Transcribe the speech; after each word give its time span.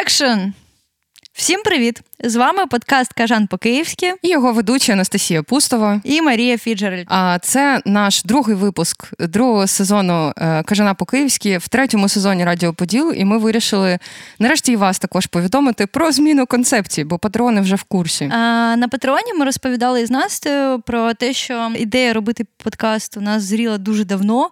action. 0.00 0.54
Всім 1.38 1.62
привіт! 1.62 2.02
З 2.24 2.36
вами 2.36 2.66
подкаст 2.66 3.12
Кажан 3.12 3.46
по-київськи 3.46 4.14
і 4.22 4.28
його 4.28 4.52
ведуча 4.52 4.92
Анастасія 4.92 5.42
Пустова 5.42 6.00
і 6.04 6.22
Марія 6.22 6.58
Фіджерель. 6.58 7.04
А 7.08 7.38
це 7.42 7.82
наш 7.84 8.22
другий 8.22 8.56
випуск 8.56 9.12
другого 9.20 9.66
сезону 9.66 10.32
е, 10.36 10.62
Кажана 10.62 10.94
по-київськи 10.94 11.58
в 11.58 11.68
третьому 11.68 12.08
сезоні 12.08 12.44
Радіо 12.44 12.74
Поділ. 12.74 13.12
І 13.16 13.24
ми 13.24 13.38
вирішили 13.38 13.98
нарешті 14.38 14.72
і 14.72 14.76
вас 14.76 14.98
також 14.98 15.26
повідомити 15.26 15.86
про 15.86 16.12
зміну 16.12 16.46
концепції, 16.46 17.04
бо 17.04 17.18
патрони 17.18 17.60
вже 17.60 17.76
в 17.76 17.82
курсі. 17.82 18.24
А, 18.24 18.76
На 18.76 18.88
патроні 18.88 19.34
ми 19.38 19.44
розповідали 19.44 20.06
з 20.06 20.10
Настею 20.10 20.80
про 20.80 21.14
те, 21.14 21.32
що 21.32 21.70
ідея 21.76 22.12
робити 22.12 22.44
подкаст 22.64 23.16
у 23.16 23.20
нас 23.20 23.42
зріла 23.42 23.78
дуже 23.78 24.04
давно. 24.04 24.50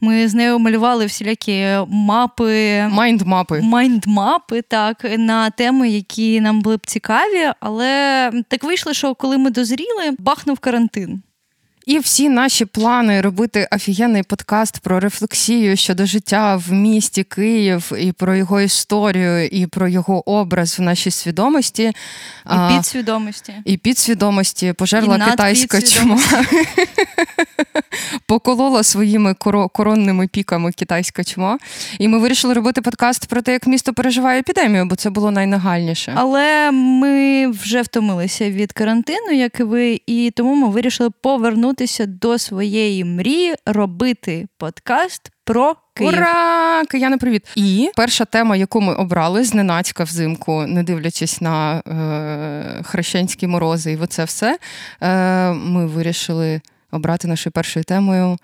Ми 0.00 0.28
з 0.28 0.34
нею 0.34 0.58
малювали 0.58 1.06
всілякі 1.06 1.66
мапи, 1.88 2.80
майнд-мапи. 2.90 3.60
Майнд-мапи, 3.60 4.62
так, 4.68 5.06
на 5.18 5.50
теми, 5.50 5.88
які 5.88 6.27
нам 6.40 6.60
були 6.60 6.76
б 6.76 6.86
цікаві, 6.86 7.52
але 7.60 8.32
так 8.48 8.64
вийшло, 8.64 8.92
що 8.92 9.14
коли 9.14 9.38
ми 9.38 9.50
дозріли, 9.50 10.12
бахнув 10.18 10.58
карантин. 10.58 11.22
І 11.88 11.98
всі 11.98 12.28
наші 12.28 12.64
плани 12.64 13.20
робити 13.20 13.68
офігенний 13.72 14.22
подкаст 14.22 14.78
про 14.78 15.00
рефлексію 15.00 15.76
щодо 15.76 16.06
життя 16.06 16.56
в 16.56 16.72
місті 16.72 17.24
Київ 17.24 17.92
і 17.98 18.12
про 18.12 18.34
його 18.34 18.60
історію, 18.60 19.46
і 19.46 19.66
про 19.66 19.88
його 19.88 20.30
образ 20.30 20.78
в 20.78 20.82
нашій 20.82 21.10
свідомості. 21.10 21.92
І 22.46 22.74
підсвідомості. 22.74 23.54
І 23.64 23.76
підсвідомості 23.76 24.72
пожерла 24.72 25.16
і 25.16 25.30
китайська 25.30 25.82
чума. 25.82 26.20
Поколола 28.26 28.82
своїми 28.82 29.34
коронними 29.72 30.26
піками 30.26 30.72
китайська 30.72 31.24
чума. 31.24 31.58
І 31.98 32.08
ми 32.08 32.18
вирішили 32.18 32.54
робити 32.54 32.80
подкаст 32.80 33.26
про 33.26 33.42
те, 33.42 33.52
як 33.52 33.66
місто 33.66 33.92
переживає 33.92 34.40
епідемію, 34.40 34.84
бо 34.84 34.96
це 34.96 35.10
було 35.10 35.30
найнагальніше. 35.30 36.12
Але 36.16 36.70
ми 36.70 37.46
вже 37.46 37.82
втомилися 37.82 38.50
від 38.50 38.72
карантину, 38.72 39.32
як 39.32 39.60
і 39.60 39.62
ви, 39.62 40.00
і 40.06 40.32
тому 40.36 40.54
ми 40.54 40.68
вирішили 40.68 41.10
повернути 41.20 41.77
повернутися 41.78 42.06
до 42.06 42.38
своєї 42.38 43.04
мрії 43.04 43.54
робити 43.66 44.46
подкаст 44.58 45.30
про 45.44 45.76
Київ. 45.94 46.12
Ура! 46.12 46.84
Кияни, 46.84 47.16
привіт! 47.16 47.42
І 47.56 47.90
перша 47.96 48.24
тема, 48.24 48.56
яку 48.56 48.80
ми 48.80 48.94
обрали 48.94 49.44
зненацька 49.44 50.04
взимку, 50.04 50.66
не 50.66 50.82
дивлячись 50.82 51.40
на 51.40 51.78
е, 51.78 52.82
хрещенські 52.82 53.46
морози, 53.46 53.92
і 53.92 53.96
оце 53.96 54.24
все. 54.24 54.58
Е, 55.00 55.52
Ми 55.52 55.86
вирішили 55.86 56.60
обрати 56.92 57.28
нашою 57.28 57.52
першою 57.52 57.84
темою 57.84 58.36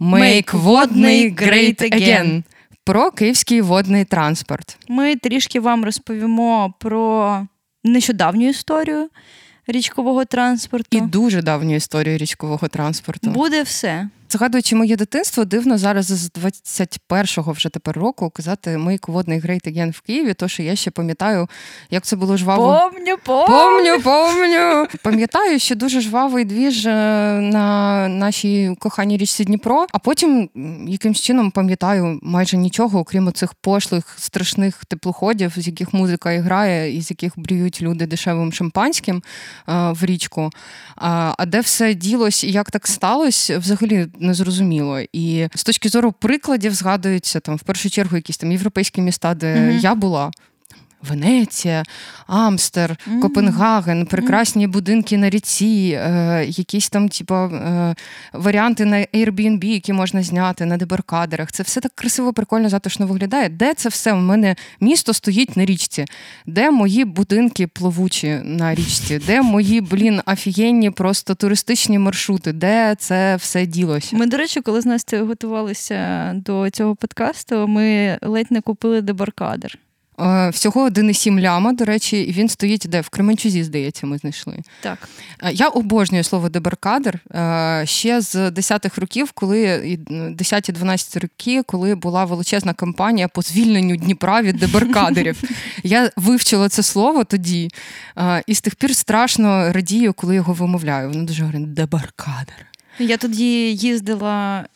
Make 0.00 0.56
водний 0.56 1.34
great 1.34 1.82
again. 1.82 2.42
Про 2.84 3.10
київський 3.10 3.60
водний 3.60 4.04
транспорт. 4.04 4.76
Ми 4.88 5.16
трішки 5.16 5.60
вам 5.60 5.84
розповімо 5.84 6.74
про 6.80 7.46
нещодавню 7.84 8.48
історію 8.48 9.08
річкового 9.68 10.24
транспорту. 10.24 10.98
І 10.98 11.00
дуже 11.00 11.42
давню 11.42 11.74
історію 11.74 12.18
річкового 12.18 12.68
транспорту. 12.68 13.30
Буде 13.30 13.62
все. 13.62 14.08
Згадуючи 14.30 14.76
моє 14.76 14.96
дитинство, 14.96 15.44
дивно 15.44 15.78
зараз 15.78 16.06
з 16.06 16.30
21-го 16.30 17.52
вже 17.52 17.68
тепер 17.68 17.96
року 17.98 18.30
казати 18.30 18.78
мийку 18.78 19.12
водний 19.12 19.40
Great 19.40 19.68
Again 19.68 19.90
в 19.90 20.00
Києві, 20.00 20.34
то 20.34 20.48
що 20.48 20.62
я 20.62 20.76
ще 20.76 20.90
пам'ятаю, 20.90 21.48
як 21.90 22.04
це 22.04 22.16
було 22.16 22.36
жваво. 22.36 22.90
Помню, 22.92 23.16
помню. 23.24 23.46
Помню, 23.46 24.00
помню. 24.02 24.86
Пам'ятаю, 25.02 25.58
що 25.58 25.74
дуже 25.74 26.00
жвавий 26.00 26.44
двіж 26.44 26.86
е, 26.86 26.90
на 27.40 28.08
нашій 28.08 28.76
коханій 28.78 29.16
річці 29.16 29.44
Дніпро, 29.44 29.86
а 29.92 29.98
потім 29.98 30.50
якимсь 30.88 31.20
чином 31.20 31.50
пам'ятаю 31.50 32.18
майже 32.22 32.56
нічого, 32.56 32.98
окрім 32.98 33.32
цих 33.32 33.54
пошлих, 33.54 34.14
страшних 34.18 34.84
теплоходів, 34.84 35.52
з 35.56 35.66
яких 35.66 35.94
музика 35.94 36.32
і 36.32 36.38
грає, 36.38 36.96
і 36.96 37.02
з 37.02 37.10
яких 37.10 37.32
брюють 37.36 37.82
люди 37.82 38.06
дешевим 38.06 38.52
шампанським 38.52 39.16
е, 39.16 39.22
в 39.92 40.04
річку. 40.04 40.50
А, 40.96 41.34
а 41.38 41.46
де 41.46 41.60
все 41.60 41.94
ділось 41.94 42.44
і 42.44 42.52
як 42.52 42.70
так 42.70 42.86
сталося, 42.86 43.58
взагалі 43.58 44.06
незрозуміло. 44.20 45.00
І 45.12 45.48
з 45.54 45.64
точки 45.64 45.88
зору 45.88 46.12
прикладів 46.12 46.74
згадуються 46.74 47.40
там 47.40 47.56
в 47.56 47.62
першу 47.62 47.90
чергу 47.90 48.16
якісь 48.16 48.36
там 48.36 48.52
європейські 48.52 49.00
міста, 49.00 49.34
де 49.34 49.56
mm 49.56 49.78
я 49.78 49.94
була. 49.94 50.30
Венеція, 51.02 51.82
Амстер, 52.26 52.90
mm-hmm. 52.90 53.20
Копенгаген, 53.20 54.06
прекрасні 54.06 54.66
mm-hmm. 54.66 54.70
будинки 54.70 55.18
на 55.18 55.30
ріці, 55.30 56.00
е, 56.02 56.44
якісь 56.48 56.90
там, 56.90 57.08
типу, 57.08 57.34
е, 57.34 57.94
варіанти 58.32 58.84
на 58.84 58.96
Airbnb, 58.96 59.64
які 59.64 59.92
можна 59.92 60.22
зняти 60.22 60.64
на 60.64 60.76
дебаркадерах. 60.76 61.52
Це 61.52 61.62
все 61.62 61.80
так 61.80 61.92
красиво, 61.94 62.32
прикольно, 62.32 62.68
затишно 62.68 63.06
виглядає. 63.06 63.48
Де 63.48 63.74
це 63.74 63.88
все? 63.88 64.12
У 64.12 64.16
мене 64.16 64.56
місто 64.80 65.14
стоїть 65.14 65.56
на 65.56 65.64
річці, 65.64 66.04
де 66.46 66.70
мої 66.70 67.04
будинки 67.04 67.66
плавучі 67.66 68.40
на 68.44 68.74
річці, 68.74 69.18
де 69.26 69.42
мої, 69.42 69.80
блін, 69.80 70.20
офігенні 70.26 70.90
просто 70.90 71.34
туристичні 71.34 71.98
маршрути, 71.98 72.52
де 72.52 72.94
це 72.98 73.36
все 73.36 73.66
ділося? 73.66 74.16
Ми, 74.16 74.26
до 74.26 74.36
речі, 74.36 74.60
коли 74.60 74.80
з 74.80 74.86
Настю 74.86 75.26
готувалися 75.26 76.32
до 76.34 76.70
цього 76.70 76.96
подкасту, 76.96 77.68
ми 77.68 78.18
ледь 78.22 78.50
не 78.50 78.60
купили 78.60 79.00
дебаркадер. 79.00 79.78
Е, 80.20 80.50
всього 80.50 80.88
1,7 80.88 81.40
ляма, 81.40 81.72
до 81.72 81.84
речі, 81.84 82.20
і 82.20 82.32
він 82.32 82.48
стоїть 82.48 82.86
де? 82.88 83.00
В 83.00 83.08
Кременчузі, 83.08 83.64
здається, 83.64 84.06
ми 84.06 84.18
знайшли. 84.18 84.58
Так. 84.80 85.08
Е, 85.42 85.52
я 85.52 85.68
обожнюю 85.68 86.24
слово 86.24 86.48
дебаркадер 86.48 87.20
е, 87.34 87.82
ще 87.86 88.20
з 88.20 88.34
10-х 88.34 89.00
років, 89.00 89.32
коли 89.32 89.78
10-12 90.08 91.20
роки, 91.20 91.62
коли 91.62 91.94
була 91.94 92.24
величезна 92.24 92.74
кампанія 92.74 93.28
по 93.28 93.42
звільненню 93.42 93.96
Дніпра 93.96 94.42
від 94.42 94.56
дебаркадерів. 94.56 95.42
Я 95.82 96.10
вивчила 96.16 96.68
це 96.68 96.82
слово 96.82 97.24
тоді, 97.24 97.68
і 98.46 98.54
з 98.54 98.60
тих 98.60 98.74
пір 98.74 98.96
страшно 98.96 99.72
радію, 99.72 100.12
коли 100.12 100.34
його 100.34 100.52
вимовляю. 100.52 101.08
Воно 101.08 101.24
дуже 101.24 101.42
говорить 101.42 101.74
дебаркадер. 101.74 102.66
Я 102.98 103.16
тоді 103.16 103.74
їздила 103.74 104.66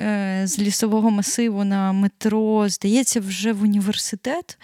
з 0.45 0.59
лісового 0.59 1.11
масиву 1.11 1.65
на 1.65 1.93
метро, 1.93 2.69
здається, 2.69 3.21
вже 3.21 3.53
в 3.53 3.63
університет 3.63 4.59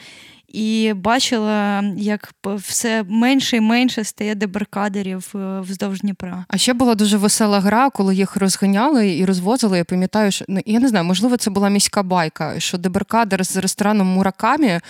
і 0.48 0.92
бачила, 0.96 1.84
як 1.96 2.32
все 2.44 3.04
менше 3.08 3.56
і 3.56 3.60
менше 3.60 4.04
стає 4.04 4.34
дебаркадерів 4.34 5.32
е, 5.34 5.60
вздовж 5.60 6.00
Дніпра. 6.00 6.44
А 6.48 6.58
ще 6.58 6.72
була 6.72 6.94
дуже 6.94 7.16
весела 7.16 7.60
гра, 7.60 7.90
коли 7.90 8.14
їх 8.14 8.36
розганяли 8.36 9.16
і 9.16 9.24
розвозили. 9.24 9.78
Я 9.78 9.84
пам'ятаю, 9.84 10.32
що 10.32 10.44
ну, 10.48 10.60
я 10.66 10.80
не 10.80 10.88
знаю, 10.88 11.04
можливо, 11.04 11.36
це 11.36 11.50
була 11.50 11.68
міська 11.68 12.02
байка, 12.02 12.60
що 12.60 12.78
дебаркадер 12.78 13.44
з 13.44 13.56
рестораном 13.56 14.06
Муракамі 14.06 14.66
е, 14.68 14.80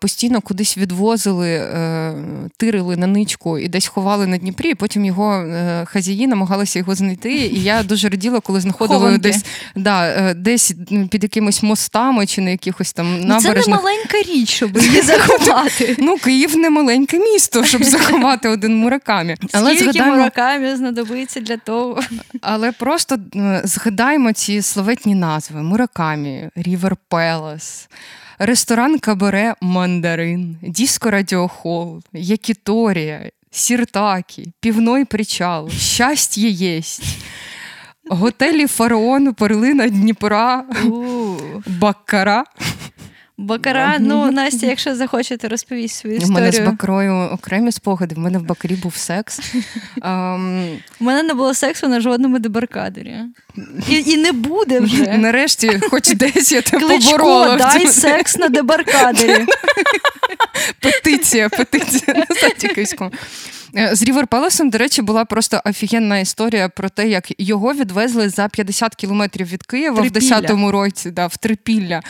постійно 0.00 0.40
кудись 0.40 0.78
відвозили, 0.78 1.50
е, 1.50 2.14
тирили 2.56 2.96
на 2.96 3.06
ничку 3.06 3.58
і 3.58 3.68
десь 3.68 3.86
ховали 3.86 4.26
на 4.26 4.38
Дніпрі. 4.38 4.70
і 4.70 4.74
Потім 4.74 5.04
його 5.04 5.46
хазяї 5.84 6.26
намагалися 6.26 6.78
його 6.78 6.94
знайти. 6.94 7.32
І 7.32 7.62
я 7.62 7.82
дуже 7.82 8.08
раділа, 8.08 8.40
коли 8.40 8.60
знаходили 8.60 9.18
десь 9.18 9.44
да, 9.76 10.34
десь 10.34 10.74
під 11.10 11.22
якимись 11.22 11.62
мостами 11.62 12.26
чи 12.26 12.40
на 12.40 12.50
якихось 12.50 12.92
там 12.92 13.20
набережних. 13.20 13.64
Це 13.64 13.70
не 13.70 13.76
маленька 13.76 14.18
річ, 14.32 14.50
щоб 14.50 14.78
її 14.86 15.02
заховати. 15.02 15.96
Ну, 16.06 16.16
Київ 16.16 16.56
не 16.56 16.70
маленьке 16.70 17.18
місто, 17.18 17.64
щоб 17.64 17.84
заховати 17.96 18.48
один 18.48 18.76
муракамі. 18.76 19.36
Але 19.52 19.70
Скільки 19.70 19.92
згадаємо... 19.92 20.16
муракамі 20.16 20.76
знадобиться 20.76 21.40
для 21.40 21.56
того. 21.56 22.00
Але 22.40 22.72
просто 22.72 23.18
згадаємо 23.64 24.32
ці 24.32 24.62
словетні 24.62 25.14
назви: 25.14 25.62
Муракамі, 25.62 26.48
Рівер 26.56 26.96
Пелес. 27.08 27.88
Ресторан 28.38 28.98
Кабаре 28.98 29.54
Мандарин, 29.60 30.56
Діско 30.62 31.10
Радіохол, 31.10 32.02
Якіторія, 32.12 33.30
Сіртакі, 33.50 34.52
Півной 34.60 35.04
причал, 35.04 35.70
Щастя 35.70 36.40
єсть. 36.40 37.02
Готелі 38.10 38.66
Фараон, 38.66 39.34
Перлина 39.34 39.88
Дніпра, 39.88 40.64
Баккара. 41.66 42.44
Бакара, 43.38 43.96
ну 44.00 44.30
Настя, 44.32 44.66
якщо 44.66 44.96
захочете, 44.96 45.48
розповість 45.48 45.96
свою 45.96 46.16
історію. 46.16 46.36
У 46.36 46.40
мене 46.40 46.52
з 46.52 46.58
Бакарою 46.58 47.14
окремі 47.14 47.72
спогади. 47.72 48.14
В 48.14 48.18
мене 48.18 48.38
в 48.38 48.42
Бакарі 48.42 48.74
був 48.74 48.96
секс. 48.96 49.40
Um... 50.00 50.78
У 51.00 51.04
мене 51.04 51.22
не 51.22 51.34
було 51.34 51.54
сексу 51.54 51.88
на 51.88 52.00
жодному 52.00 52.38
дебаркадері. 52.38 53.16
І 53.88 53.94
і 54.06 54.16
не 54.16 54.32
буде 54.32 54.80
вже. 54.80 55.18
Нарешті, 55.18 55.80
хоч 55.90 56.14
десь 56.14 56.52
я 56.52 56.62
тебе 56.62 56.98
поборола. 56.98 57.56
дай 57.56 57.86
секс 57.86 58.36
на 58.36 58.48
дебаркадері. 58.48 59.46
Петиція, 60.80 61.48
петиція 61.48 62.24
на 62.28 62.36
сайті 62.36 62.68
київському. 62.68 63.10
Е, 63.76 63.94
з 63.94 64.02
River 64.02 64.26
Palace 64.26 64.55
ом, 64.55 64.70
до 64.70 64.78
речі, 64.78 65.02
була 65.02 65.24
просто 65.24 65.60
офігенна 65.64 66.18
історія 66.18 66.68
про 66.68 66.88
те, 66.88 67.08
як 67.08 67.32
його 67.38 67.72
відвезли 67.74 68.28
за 68.28 68.48
50 68.48 68.94
кілометрів 68.94 69.46
від 69.46 69.62
Києва 69.62 70.00
Трипілля. 70.02 70.38
в 70.38 70.42
10-му 70.42 70.72
році, 70.72 71.10
да, 71.10 71.26
в 71.26 71.36
Трипілля. 71.36 72.00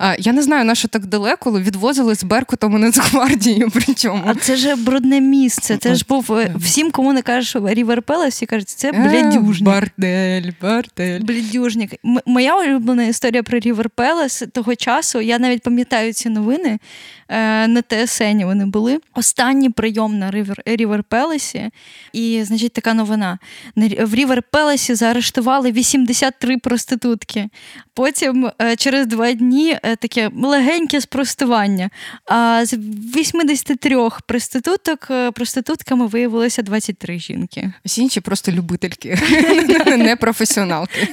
Е, 0.00 0.16
Я 0.18 0.32
не 0.32 0.42
знаю, 0.42 0.64
на 0.64 0.74
що 0.74 0.88
так 0.88 1.06
далеко, 1.06 1.50
але 1.50 1.60
відвозили 1.60 2.14
з 2.14 2.24
Беркутом 2.24 2.76
і 2.76 2.78
Нацгвардією. 2.78 3.70
Причому. 3.74 4.22
А 4.26 4.34
це 4.34 4.56
ж 4.56 4.76
брудне 4.76 5.20
місце. 5.20 5.76
Це 5.76 5.94
ж 5.94 6.04
був 6.08 6.32
е, 6.32 6.54
всім, 6.56 6.90
кому 6.90 7.12
не 7.12 7.22
кажеш 7.22 7.56
River 7.64 8.02
Palace, 8.02 8.34
всі 8.34 8.46
кажуть, 8.46 8.68
це 8.68 8.92
блядюжник. 8.92 9.62
Бордель, 9.62 10.50
бордель. 10.60 11.20
Блядюжник. 11.20 11.90
Моя 12.26 12.56
улюблена 12.56 13.04
історія 13.04 13.42
про 13.42 13.58
River 13.58 13.90
Palace 13.90 14.42
того 14.52 14.74
часу. 14.74 15.20
Я 15.20 15.38
навіть 15.38 15.62
пам'ятаю 15.62 16.12
ці 16.12 16.28
новини. 16.28 16.78
Е, 17.28 17.68
на 17.68 17.82
ТСН 17.82 18.44
вони 18.44 18.66
були. 18.66 19.00
Останній 19.14 19.70
прийом 19.70 20.18
на 20.18 20.30
River, 20.30 20.95
River 20.96 21.04
Palace 21.04 21.54
і. 21.54 21.70
І, 22.12 22.42
значить, 22.44 22.72
така 22.72 22.94
новина. 22.94 23.38
В 24.00 24.14
River 24.14 24.42
Palace 24.42 24.87
і 24.87 24.94
заарештували 24.94 25.72
83 25.72 26.58
проститутки. 26.58 27.48
Потім 27.94 28.50
е, 28.62 28.76
через 28.76 29.06
два 29.06 29.32
дні 29.32 29.78
е, 29.82 29.96
таке 29.96 30.30
легеньке 30.42 31.00
спростування. 31.00 31.90
А 32.26 32.62
з 32.66 32.72
83 33.16 34.08
проституток 34.26 35.06
е, 35.10 35.30
проститутками 35.30 36.06
виявилося 36.06 36.62
23 36.62 37.18
жінки. 37.18 37.72
Всі 37.84 38.02
інші 38.02 38.20
просто 38.20 38.52
любительки, 38.52 39.18
не 39.86 40.16
професіоналки. 40.16 41.08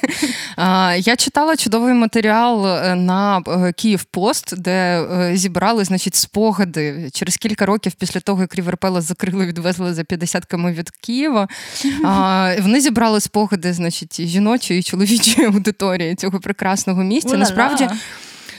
Я 0.97 1.15
читала 1.17 1.55
чудовий 1.55 1.93
матеріал 1.93 2.65
на 2.95 3.41
Київ 3.75 4.03
Пост, 4.03 4.61
де 4.61 5.07
зібрали 5.33 5.83
значить, 5.83 6.15
спогади 6.15 7.09
через 7.13 7.37
кілька 7.37 7.65
років 7.65 7.91
після 7.91 8.19
того, 8.19 8.41
як 8.41 8.55
Ріверпела 8.55 9.01
закрили, 9.01 9.45
відвезли 9.73 9.93
за 9.93 10.03
50 10.03 10.45
км 10.45 10.67
від 10.67 10.89
Києва. 10.89 11.47
А, 12.03 12.55
Вони 12.61 12.81
зібрали 12.81 13.19
спогади, 13.19 13.73
значить, 13.73 14.19
і 14.19 14.27
жіночої 14.27 14.79
і 14.79 14.83
чоловічої 14.83 15.47
аудиторії 15.47 16.15
цього 16.15 16.39
прекрасного 16.39 17.03
місця. 17.03 17.37
Насправді. 17.37 17.87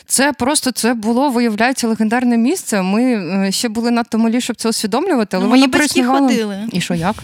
Це 0.07 0.33
просто 0.33 0.71
це 0.73 0.95
було, 0.95 1.31
виявляється, 1.31 1.89
легендарне 1.89 2.37
місце. 2.37 2.83
Ми 2.83 3.03
е, 3.47 3.53
ще 3.53 3.69
були 3.69 3.91
надто 3.91 4.19
малі, 4.19 4.41
щоб 4.41 4.57
це 4.57 4.69
усвідомлювати, 4.69 5.37
але 5.37 5.45
Ну, 5.45 5.51
воно 5.51 5.61
мої 5.61 5.73
батьки 5.73 5.79
приснувало. 5.79 6.29
ходили. 6.29 6.69
І 6.73 6.81
що 6.81 6.95
як? 6.95 7.17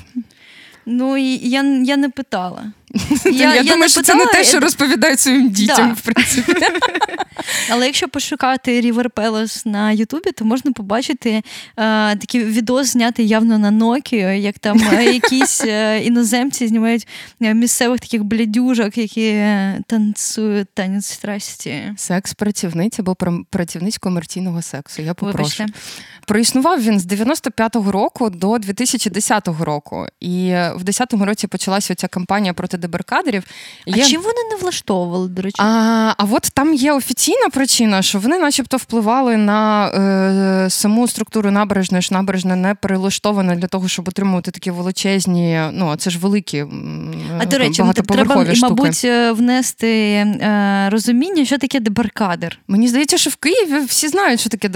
Ну 0.87 1.17
і 1.17 1.49
я, 1.49 1.63
я 1.85 1.97
не 1.97 2.09
питала. 2.09 2.63
Я, 3.25 3.63
думаю, 3.63 3.77
не 3.81 3.89
що 3.89 4.03
це 4.03 4.15
не 4.15 4.21
те, 4.21 4.27
питала, 4.27 4.45
що 4.45 4.61
розповідають 4.61 5.21
своїм 5.21 5.51
дітям, 5.51 5.89
Да. 5.89 5.93
в 5.95 6.01
принципі. 6.01 6.53
Але 7.71 7.87
якщо 7.87 8.09
пошукати 8.09 8.81
River 8.81 9.07
Palace 9.11 9.67
на 9.67 9.93
Ютубі, 9.93 10.33
то 10.33 10.45
можна 10.45 10.73
побачити 10.73 11.31
е, 11.31 11.43
такий 12.17 12.45
відос, 12.45 12.87
знятий 12.87 13.29
явно 13.29 13.59
на 13.59 13.71
Nokia, 13.71 14.33
як 14.35 14.59
там 14.59 14.83
е, 14.93 15.05
якісь 15.15 15.65
е, 15.65 16.01
іноземці 16.05 16.67
знімають 16.69 17.09
е, 17.43 17.55
місцевих 17.55 18.01
таких 18.01 18.25
блядюжок, 18.25 18.99
які 18.99 19.27
е, 19.27 19.81
танцюють 19.87 20.69
танець 20.75 21.07
страсті. 21.07 21.83
Секс 21.97 22.35
працівниць 22.35 22.99
або 22.99 23.13
пр- 23.13 23.45
працівниць 23.51 23.99
комерційного 23.99 24.63
сексу. 24.63 25.03
Я 25.03 25.15
попрошу. 25.15 25.39
Вибачте. 25.59 25.67
Проіснував 26.27 26.83
він 26.83 27.01
з 27.01 27.07
95-го 27.07 27.93
року 27.93 28.31
до 28.31 28.59
2010 28.59 29.49
року. 29.61 30.07
І 30.21 30.37
в 30.51 30.83
10-му 30.85 31.25
році 31.25 31.47
почалася 31.47 31.95
ця 31.95 32.09
кампанія 32.09 32.55
проти 32.55 32.77
дебаркадерів. 32.81 33.45
А 33.87 33.93
чим 33.93 34.23
вони 34.23 34.39
не 34.51 34.57
влаштовували, 34.57 35.29
до 35.29 35.43
речі? 35.43 35.57
А, 35.59 36.15
а 36.19 36.25
от 36.31 36.43
там 36.43 36.75
є 36.75 36.93
офіційна 36.93 37.49
причина, 37.53 38.03
що 38.03 38.19
вони, 38.19 38.39
начебто, 38.39 38.77
впливали 38.77 39.37
на 39.37 39.89
е, 39.89 40.71
саму 40.71 41.09
структуру 41.09 41.51
набережної, 41.51 42.03
що 42.03 42.15
набережна 42.15 42.57
не 42.57 42.75
перелаштована 42.75 43.55
для 43.55 43.67
того, 43.67 43.89
щоб 43.89 44.09
отримувати 44.09 44.51
такі 44.51 44.71
величезні, 44.71 45.61
ну 45.73 45.97
це 45.97 46.11
ж 46.11 46.19
великі 46.19 46.65
А 47.39 47.47
до 47.47 47.59
речі, 47.59 47.83
треба, 48.03 48.55
штуки. 48.55 48.75
мабуть, 48.75 49.05
е, 49.05 49.33
внести 49.33 50.13
е, 50.13 50.89
розуміння, 50.91 51.45
що 51.45 51.59
таке 51.59 51.81
дебаркадер. 51.81 52.59
Мені 52.69 52.89
здається, 52.89 53.19
що 53.19 53.31
в 53.31 53.37
Києві 53.37 53.85
всі 53.87 54.09
знають, 54.09 54.41
що 54.41 54.51
таке 54.51 54.69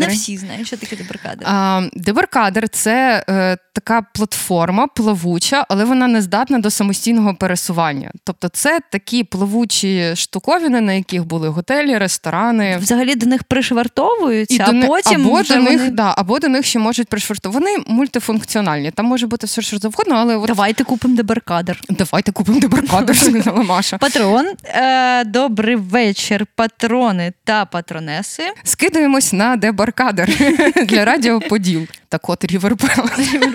Ні, 0.00 0.06
не 0.06 0.12
всі 0.12 0.36
знають, 0.36 0.66
що 0.66 0.76
таке 0.76 0.96
дебаркадер. 0.96 1.48
А, 1.48 1.82
дебаркадер 1.92 2.68
це 2.68 3.24
е, 3.28 3.56
така 3.72 4.02
платформа 4.02 4.86
плавуча, 4.86 5.66
але 5.68 5.84
вона 5.84 6.06
не 6.06 6.22
здатна 6.22 6.58
до 6.58 6.70
самостійного 6.70 7.34
пересування. 7.46 8.10
Тобто, 8.24 8.48
це 8.48 8.80
такі 8.90 9.24
плавучі 9.24 10.16
штуковини, 10.16 10.80
на 10.80 10.92
яких 10.92 11.24
були 11.26 11.48
готелі, 11.48 11.98
ресторани. 11.98 12.78
Взагалі 12.78 13.14
до 13.14 13.26
них 13.26 13.44
пришвартовуються, 13.44 14.64
до 14.64 14.70
а 14.70 14.72
ни- 14.72 14.86
потім 14.86 15.26
або 15.26 15.40
вже 15.40 15.54
до 15.56 15.62
них, 15.62 15.78
вони... 15.78 15.90
да, 15.90 16.14
або 16.16 16.38
до 16.38 16.48
них 16.48 16.66
ще 16.66 16.78
можуть 16.78 17.08
пришвартувати. 17.08 17.58
Вони 17.64 17.84
мультифункціональні. 17.86 18.90
Там 18.90 19.06
може 19.06 19.26
бути 19.26 19.46
все 19.46 19.62
що 19.62 19.78
завгодно, 19.78 20.14
але 20.14 20.36
от 20.36 20.46
Давайте 20.46 20.84
купимо 20.84 21.16
дебаркадер. 21.16 21.80
давайте 21.90 22.32
купимо 22.32 22.60
дебаркадер, 22.60 23.16
сказала 23.26 23.62
Маша. 23.62 23.98
Патрон, 23.98 24.46
е, 24.64 25.24
добрий 25.24 25.76
вечір, 25.76 26.46
патрони 26.54 27.32
та 27.44 27.64
патронеси. 27.64 28.42
Скидаємось 28.64 29.32
на 29.32 29.56
дебаркадер 29.56 30.30
для 30.86 31.04
радіо 31.04 31.40
Поділ. 31.40 31.86
Так 32.08 32.28
от 32.28 32.44
River 32.44 32.77
Pal. 32.77 33.04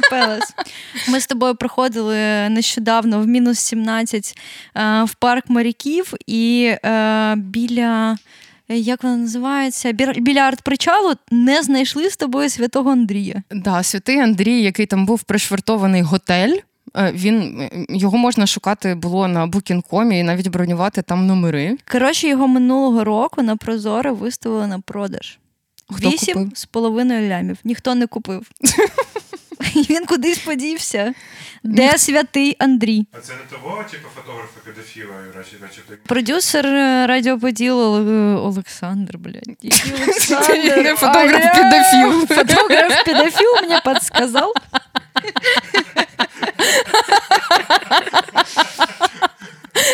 Palace. 0.10 0.54
Ми 1.08 1.20
з 1.20 1.28
тобою 1.28 1.56
проходили 1.56 2.50
нещодавно 2.50 3.20
в 3.22 3.28
мінус 3.28 3.60
17 3.60 3.81
е, 4.76 5.04
в 5.04 5.14
парк 5.16 5.46
моряків 5.50 6.14
і 6.28 6.74
е, 6.86 7.36
біля. 7.38 8.18
е, 8.70 8.78
Як 8.78 9.04
вона 9.04 9.18
називається? 9.18 9.92
Біля 9.92 10.52
арт-причалу 10.52 11.16
не 11.32 11.64
знайшли 11.64 12.10
з 12.10 12.18
тобою 12.18 12.50
святого 12.50 12.92
Андрія. 12.92 13.44
Да, 13.52 13.84
святий 13.84 14.20
Андрій, 14.20 14.62
який 14.62 14.86
там 14.86 15.06
був 15.06 15.24
пришвартований 15.24 16.02
готель. 16.02 16.58
Він 17.14 17.70
його 17.90 18.18
можна 18.18 18.48
шукати 18.48 18.96
було 18.96 19.28
на 19.28 19.48
Booking.com 19.48 20.14
і 20.14 20.24
навіть 20.24 20.48
бронювати 20.48 21.02
там 21.02 21.28
номери. 21.28 21.78
Коротше, 21.92 22.28
його 22.28 22.48
минулого 22.48 23.04
року 23.04 23.42
на 23.42 23.56
Прозоро 23.56 24.14
виставили 24.14 24.68
на 24.68 24.80
продаж. 24.80 25.38
Вісім 25.92 26.52
з 26.56 26.66
половиною 26.66 27.30
лямів. 27.30 27.58
Ніхто 27.64 27.96
не 27.96 28.08
купив. 28.08 28.48
І 29.76 29.86
Він 29.90 30.06
кудись 30.06 30.38
подівся. 30.38 31.14
Де 31.64 31.98
святий 31.98 32.56
Андрій? 32.60 33.06
А 33.12 33.18
це 33.20 33.34
не 33.34 33.58
того, 33.58 33.84
типу, 33.92 34.08
фотографа 34.16 34.60
педофіла, 34.66 35.14
начебто. 35.62 35.94
Продюсер 36.06 36.66
е, 36.68 37.08
Радіо 37.08 37.40
Поділ 37.40 37.80
Оле- 37.80 38.38
Олександр, 38.38 39.18
блядь. 39.18 39.48
Який 39.48 39.72
Олександр? 40.04 40.78
Не 40.84 40.96
фотограф, 40.96 41.56
педофіл. 41.56 42.28
Фотограф 42.38 43.04
педофіл 43.06 43.56
мені 43.62 43.76
підсказав. 43.86 44.54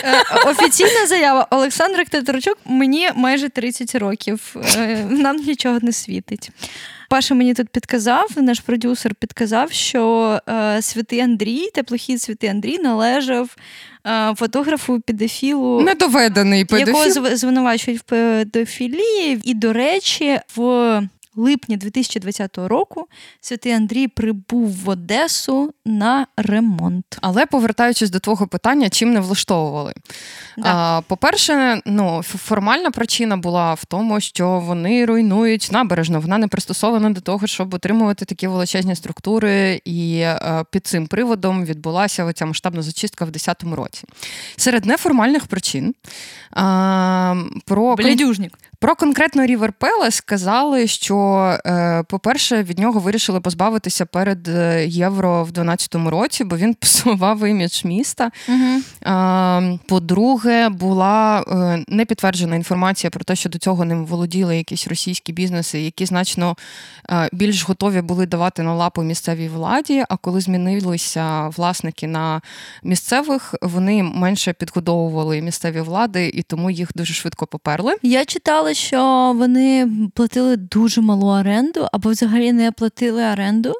Е, 0.07 0.23
Офіційна 0.49 1.07
заява 1.07 1.47
Олександр 1.51 2.05
Тетерчук, 2.09 2.57
мені 2.65 3.09
майже 3.15 3.49
30 3.49 3.95
років. 3.95 4.55
Е, 4.77 5.05
Нам 5.09 5.35
нічого 5.35 5.79
не 5.81 5.91
світить. 5.91 6.49
Паша 7.09 7.35
мені 7.35 7.53
тут 7.53 7.69
підказав, 7.69 8.29
наш 8.35 8.59
продюсер 8.59 9.15
підказав, 9.15 9.71
що 9.71 10.39
е, 10.49 10.81
святий 10.81 11.19
Андрій, 11.19 11.69
теплохід 11.73 12.21
святий 12.21 12.49
Андрій 12.49 12.77
належав 12.79 13.55
е, 14.07 14.33
фотографу 14.37 14.99
педофілу 14.99 15.81
Недоведений 15.81 16.65
педофіл. 16.65 17.11
зв- 17.23 17.35
звинувачують 17.35 17.99
в 17.99 18.03
педофілії. 18.03 19.39
І, 19.43 19.53
до 19.53 19.73
речі, 19.73 20.39
в 20.55 21.01
липні 21.37 21.77
2020 21.77 22.57
року 22.57 23.07
святий 23.41 23.71
Андрій 23.71 24.07
прибув 24.07 24.69
в 24.69 24.89
Одесу 24.89 25.73
на 25.85 26.27
ремонт. 26.37 27.17
Але 27.21 27.45
повертаючись 27.45 28.09
до 28.09 28.19
твого 28.19 28.47
питання, 28.47 28.89
чим 28.89 29.13
не 29.13 29.19
влаштовували? 29.19 29.93
Да. 30.57 30.75
А, 30.75 31.01
по-перше, 31.01 31.81
ну, 31.85 32.21
формальна 32.23 32.91
причина 32.91 33.37
була 33.37 33.73
в 33.73 33.85
тому, 33.85 34.19
що 34.19 34.59
вони 34.59 35.05
руйнують 35.05 35.69
набережну. 35.71 36.21
Вона 36.21 36.37
не 36.37 36.47
пристосована 36.47 37.09
до 37.09 37.21
того, 37.21 37.47
щоб 37.47 37.73
отримувати 37.73 38.25
такі 38.25 38.47
величезні 38.47 38.95
структури, 38.95 39.81
і 39.85 40.17
е, 40.19 40.63
під 40.71 40.87
цим 40.87 41.07
приводом 41.07 41.65
відбулася 41.65 42.25
оця 42.25 42.45
масштабна 42.45 42.81
зачистка 42.81 43.25
в 43.25 43.31
2010 43.31 43.77
році. 43.77 44.03
Серед 44.55 44.85
неформальних 44.85 45.47
причин 45.47 45.95
а, 46.51 47.35
про 47.65 47.95
Блядюжник. 47.95 48.59
Про 48.79 48.95
конкретно 48.95 49.45
Рівер 49.45 49.73
Пелес 49.73 50.15
сказали, 50.15 50.87
що, 50.87 51.17
е, 51.65 52.03
по-перше, 52.09 52.63
від 52.63 52.79
нього 52.79 52.99
вирішили 52.99 53.41
позбавитися 53.41 54.05
перед 54.05 54.47
е, 54.47 54.85
євро 54.85 55.43
в 55.43 55.51
2012 55.51 55.95
році, 55.95 56.43
бо 56.43 56.57
він 56.57 56.73
псував 56.79 57.47
імідж 57.47 57.83
міста. 57.83 58.31
Угу. 58.49 59.79
По-друге, 59.87 60.69
була 60.69 61.41
е, 61.41 61.83
непідтверджена 61.87 62.55
інформація 62.55 63.11
про 63.11 63.23
те, 63.23 63.35
що 63.35 63.49
до 63.49 63.57
цього 63.57 63.85
ним 63.85 64.05
володіли 64.05 64.57
якісь 64.57 64.87
російські 64.87 65.33
бізнеси, 65.33 65.81
які 65.81 66.05
значно 66.05 66.55
більш 67.31 67.63
готові 67.63 68.01
були 68.01 68.25
давати 68.25 68.63
на 68.63 68.73
лапу 68.73 69.03
місцевій 69.03 69.47
владі. 69.47 70.03
А 70.09 70.17
коли 70.17 70.41
змінилися 70.41 71.47
власники 71.47 72.07
на 72.07 72.41
місцевих, 72.83 73.55
вони 73.61 74.03
менше 74.03 74.53
підгодовували 74.53 75.41
місцеві 75.41 75.81
влади, 75.81 76.31
і 76.33 76.43
тому 76.43 76.69
їх 76.69 76.89
дуже 76.95 77.13
швидко 77.13 77.47
поперли. 77.47 77.95
Я 78.01 78.25
читала, 78.25 78.66
що 78.73 79.33
вони 79.35 79.89
платили 80.13 80.57
дуже 80.57 81.01
малу 81.01 81.27
оренду 81.27 81.87
або 81.91 82.09
взагалі 82.09 82.53
не 82.53 82.71
платили 82.71 83.23
оренду. 83.25 83.73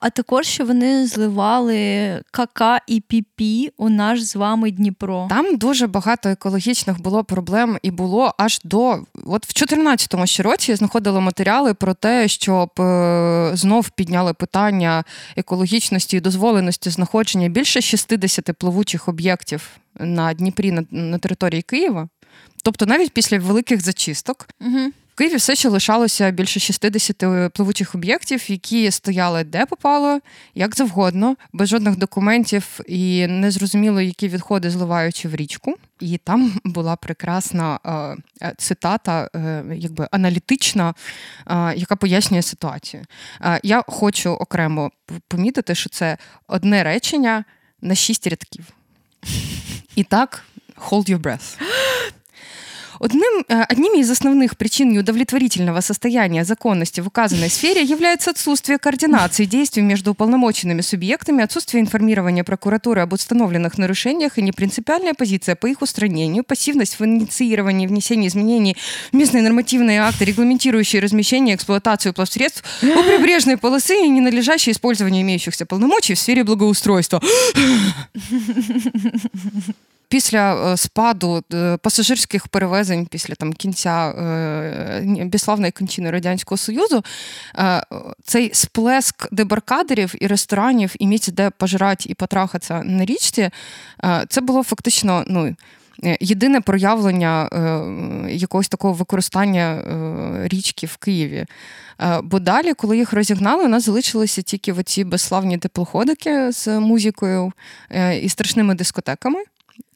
а 0.00 0.10
також 0.10 0.46
що 0.46 0.64
вони 0.64 1.06
зливали 1.06 2.22
КК 2.30 2.62
і 2.86 3.00
ПІПІ 3.00 3.72
у 3.76 3.88
наш 3.88 4.22
з 4.22 4.36
вами 4.36 4.70
Дніпро. 4.70 5.26
Там 5.30 5.56
дуже 5.56 5.86
багато 5.86 6.28
екологічних 6.28 7.02
було 7.02 7.24
проблем 7.24 7.78
і 7.82 7.90
було 7.90 8.34
аж 8.38 8.60
до 8.64 9.02
от 9.26 9.46
в 9.46 9.64
14-му 9.64 10.26
ще 10.26 10.42
році 10.42 10.70
я 10.70 10.76
знаходила 10.76 11.20
матеріали 11.20 11.74
про 11.74 11.94
те, 11.94 12.28
щоб 12.28 12.80
е, 12.80 13.50
знов 13.54 13.90
підняли 13.90 14.34
питання 14.34 15.04
екологічності 15.36 16.16
і 16.16 16.20
дозволеності 16.20 16.90
знаходження 16.90 17.48
більше 17.48 17.80
60 17.80 18.44
пливучих 18.58 19.08
об'єктів 19.08 19.70
на 20.00 20.34
Дніпрі 20.34 20.72
на, 20.72 20.84
на 20.90 21.18
території 21.18 21.62
Києва. 21.62 22.08
Тобто 22.62 22.86
навіть 22.86 23.12
після 23.12 23.38
великих 23.38 23.80
зачисток. 23.80 24.48
Угу. 24.60 24.92
В 25.16 25.18
Києві 25.18 25.36
все 25.36 25.54
ще 25.54 25.68
лишалося 25.68 26.30
більше 26.30 26.60
60 26.60 27.24
пливучих 27.52 27.94
об'єктів, 27.94 28.50
які 28.50 28.90
стояли 28.90 29.44
де 29.44 29.66
попало, 29.66 30.20
як 30.54 30.76
завгодно, 30.76 31.36
без 31.52 31.68
жодних 31.68 31.96
документів 31.96 32.80
і 32.86 33.26
незрозуміло, 33.26 34.00
які 34.00 34.28
відходи 34.28 34.70
зливаючи 34.70 35.28
в 35.28 35.34
річку. 35.34 35.74
І 36.00 36.18
там 36.18 36.52
була 36.64 36.96
прекрасна 36.96 37.78
е, 38.42 38.54
цитата, 38.58 39.30
е, 39.34 39.64
якби 39.76 40.08
аналітична, 40.10 40.94
е, 41.46 41.74
яка 41.76 41.96
пояснює 41.96 42.42
ситуацію. 42.42 43.04
Е, 43.42 43.60
я 43.62 43.84
хочу 43.86 44.30
окремо 44.30 44.90
помітити, 45.28 45.74
що 45.74 45.90
це 45.90 46.18
одне 46.46 46.84
речення 46.84 47.44
на 47.80 47.94
шість 47.94 48.26
рядків. 48.26 48.64
І 49.94 50.04
так, 50.04 50.44
hold 50.76 51.10
your 51.10 51.20
breath. 51.20 51.60
Одним, 53.00 53.44
э, 53.48 53.62
одним 53.62 53.94
из 53.94 54.10
основных 54.10 54.56
причин 54.56 54.92
неудовлетворительного 54.92 55.80
состояния 55.80 56.44
законности 56.44 57.00
в 57.00 57.08
указанной 57.08 57.50
сфере 57.50 57.82
является 57.82 58.30
отсутствие 58.30 58.78
координации 58.78 59.44
действий 59.44 59.82
между 59.82 60.12
уполномоченными 60.12 60.80
субъектами, 60.80 61.44
отсутствие 61.44 61.82
информирования 61.82 62.44
прокуратуры 62.44 63.02
об 63.02 63.12
установленных 63.12 63.78
нарушениях 63.78 64.38
и 64.38 64.42
непринципиальная 64.42 65.14
позиция 65.14 65.56
по 65.56 65.66
их 65.66 65.82
устранению, 65.82 66.44
пассивность 66.44 66.98
в 66.98 67.04
инициировании 67.04 67.84
и 67.84 67.88
внесении 67.88 68.28
изменений 68.28 68.76
в 69.12 69.16
местные 69.16 69.42
нормативные 69.42 70.00
акты, 70.00 70.24
регламентирующие 70.24 71.02
размещение 71.02 71.54
и 71.54 71.56
эксплуатацию 71.56 72.14
плавсредств 72.14 72.64
у 72.82 72.86
прибрежной 73.02 73.56
полосы 73.56 74.04
и 74.04 74.08
ненадлежащее 74.08 74.72
использование 74.72 75.22
имеющихся 75.22 75.66
полномочий 75.66 76.14
в 76.14 76.18
сфере 76.18 76.44
благоустройства. 76.44 77.22
Після 80.08 80.72
е, 80.72 80.76
спаду 80.76 81.44
е, 81.54 81.76
пасажирських 81.76 82.48
перевезень 82.48 83.06
після 83.06 83.34
там 83.34 83.52
кінця 83.52 84.10
е, 84.10 85.24
безславної 85.24 85.72
кончини 85.72 86.10
радянського 86.10 86.58
союзу 86.58 87.04
цей 88.24 88.50
сплеск 88.54 89.28
дебаркадерів 89.32 90.14
і 90.20 90.26
ресторанів 90.26 90.94
і 90.98 91.06
місць, 91.06 91.28
де 91.28 91.50
пожирати 91.50 92.08
і 92.08 92.14
потрахатися 92.14 92.82
на 92.82 93.04
річці, 93.04 93.50
це 94.28 94.40
було 94.40 94.62
фактично 94.62 95.24
ну. 95.26 95.54
Єдине 96.20 96.60
проявлення 96.60 97.48
е, 97.52 98.34
якогось 98.34 98.68
такого 98.68 98.94
використання 98.94 99.74
е, 99.74 100.48
річки 100.48 100.86
в 100.86 100.96
Києві. 100.96 101.46
Е, 102.00 102.20
бо 102.22 102.38
далі, 102.38 102.74
коли 102.74 102.96
їх 102.96 103.12
розігнали, 103.12 103.64
у 103.64 103.68
нас 103.68 103.84
залишилися 103.84 104.42
тільки 104.42 104.72
оці 104.72 105.04
безславні 105.04 105.58
теплоходики 105.58 106.52
з 106.52 106.68
музикою 106.68 107.52
і 108.22 108.28
страшними 108.28 108.74
дискотеками. 108.74 109.38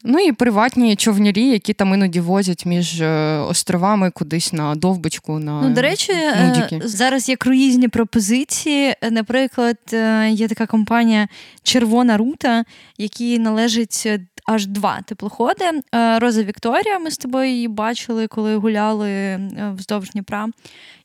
Ну 0.05 0.19
і 0.19 0.33
приватні 0.33 0.97
човнярі, 0.97 1.47
які 1.47 1.73
там 1.73 1.95
іноді 1.95 2.21
возять 2.21 2.67
між 2.67 3.01
е, 3.01 3.39
островами 3.49 4.11
кудись 4.11 4.53
на 4.53 4.75
довбочку. 4.75 5.39
на 5.39 5.63
Ну, 5.63 5.75
До 5.75 5.83
речі, 5.83 6.13
мудіки. 6.47 6.81
зараз 6.85 7.29
є 7.29 7.37
круїзні 7.37 7.89
пропозиції. 7.89 8.95
Наприклад, 9.11 9.77
е, 9.93 10.31
є 10.31 10.49
така 10.49 10.67
компанія 10.67 11.29
Червона 11.63 12.17
рута, 12.17 12.65
якій 12.99 13.39
належить 13.39 14.09
аж 14.47 14.67
два 14.67 15.01
теплоходи. 15.07 15.65
Е, 15.95 16.19
Роза 16.19 16.43
Вікторія, 16.43 16.99
ми 16.99 17.11
з 17.11 17.19
тобою 17.19 17.51
її 17.51 17.69
бачили, 17.69 18.27
коли 18.27 18.57
гуляли 18.57 19.41
вздовж 19.77 20.11
Дніпра. 20.11 20.49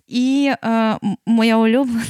І 0.07 0.51
моя 1.25 1.57
улюблена. 1.57 2.03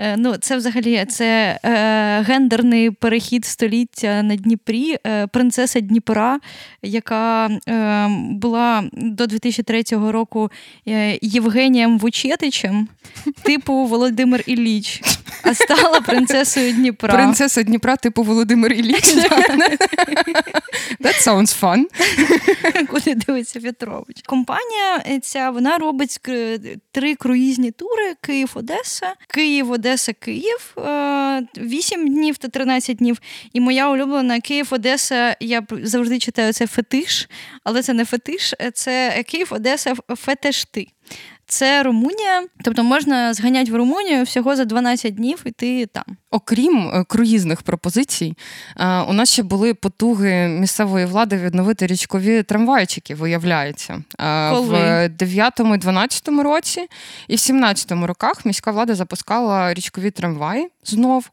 Е, 0.00 0.16
ну, 0.16 0.36
Це 0.36 0.56
взагалі 0.56 1.04
це 1.08 1.58
е, 1.64 2.22
гендерний 2.22 2.90
перехід 2.90 3.44
століття 3.44 4.22
на 4.22 4.36
Дніпрі, 4.36 4.96
е, 5.06 5.26
принцеса 5.26 5.80
Дніпра, 5.80 6.40
яка 6.82 7.46
е, 7.46 8.08
була 8.30 8.84
до 8.92 9.26
2003 9.26 9.82
року 9.90 10.50
е, 10.88 11.18
Євгенієм 11.22 11.98
Вучетичем, 11.98 12.88
типу 13.42 13.74
Володимир 13.74 14.42
Ілліч, 14.46 15.02
а 15.42 15.54
стала 15.54 16.00
принцесою 16.00 16.72
Дніпра. 16.72 17.14
Принцеса 17.14 17.62
Дніпра, 17.62 17.96
типу 17.96 18.22
Володимир 18.22 18.72
Ілліч. 18.72 19.14
That 21.00 21.26
sounds 21.26 21.60
fun. 21.60 21.84
Куди 22.86 23.14
дивиться 23.14 23.60
Петрович. 23.60 24.22
Компанія 24.26 25.20
ця 25.22 25.50
вона 25.50 25.78
робить 25.78 26.18
три 26.92 27.14
круїзні 27.14 27.70
тури: 27.70 28.14
Київ-Одеса. 28.20 29.14
Київ, 29.28 29.70
Одеса, 29.70 29.89
Київ 29.96 30.74
8 31.56 32.00
е, 32.00 32.04
днів 32.04 32.38
та 32.38 32.48
13 32.48 32.96
днів. 32.96 33.20
І 33.52 33.60
моя 33.60 33.90
улюблена 33.90 34.40
Київ, 34.40 34.68
Одеса. 34.70 35.36
Я 35.40 35.66
завжди 35.70 36.18
читаю 36.18 36.52
це 36.52 36.66
фетиш, 36.66 37.28
але 37.64 37.82
це 37.82 37.92
не 37.92 38.04
фетиш, 38.04 38.54
це 38.74 39.24
Київ, 39.26 39.48
Одеса, 39.50 39.94
фетешти 40.16 40.86
це 41.50 41.82
Румунія. 41.82 42.46
Тобто 42.64 42.82
можна 42.82 43.34
зганяти 43.34 43.72
в 43.72 43.76
Румунію 43.76 44.22
всього 44.22 44.56
за 44.56 44.64
12 44.64 45.14
днів 45.14 45.42
і 45.44 45.50
ти 45.50 45.86
там. 45.86 46.04
Окрім 46.30 46.90
е, 46.94 47.04
круїзних 47.08 47.62
пропозицій, 47.62 48.34
е, 48.76 49.00
у 49.00 49.12
нас 49.12 49.32
ще 49.32 49.42
були 49.42 49.74
потуги 49.74 50.48
місцевої 50.48 51.06
влади 51.06 51.36
відновити 51.36 51.86
річкові 51.86 52.42
трамвайчики, 52.42 53.14
виявляється. 53.14 54.02
Е, 54.18 54.50
Коли? 54.50 54.68
В 54.68 55.08
9-12 55.08 56.42
році 56.42 56.88
і 57.28 57.36
в 57.36 57.38
17-му 57.38 58.06
роках 58.06 58.44
міська 58.44 58.70
влада 58.70 58.94
запускала 58.94 59.74
річкові 59.74 60.10
трамваї 60.10 60.68
знов. 60.84 61.30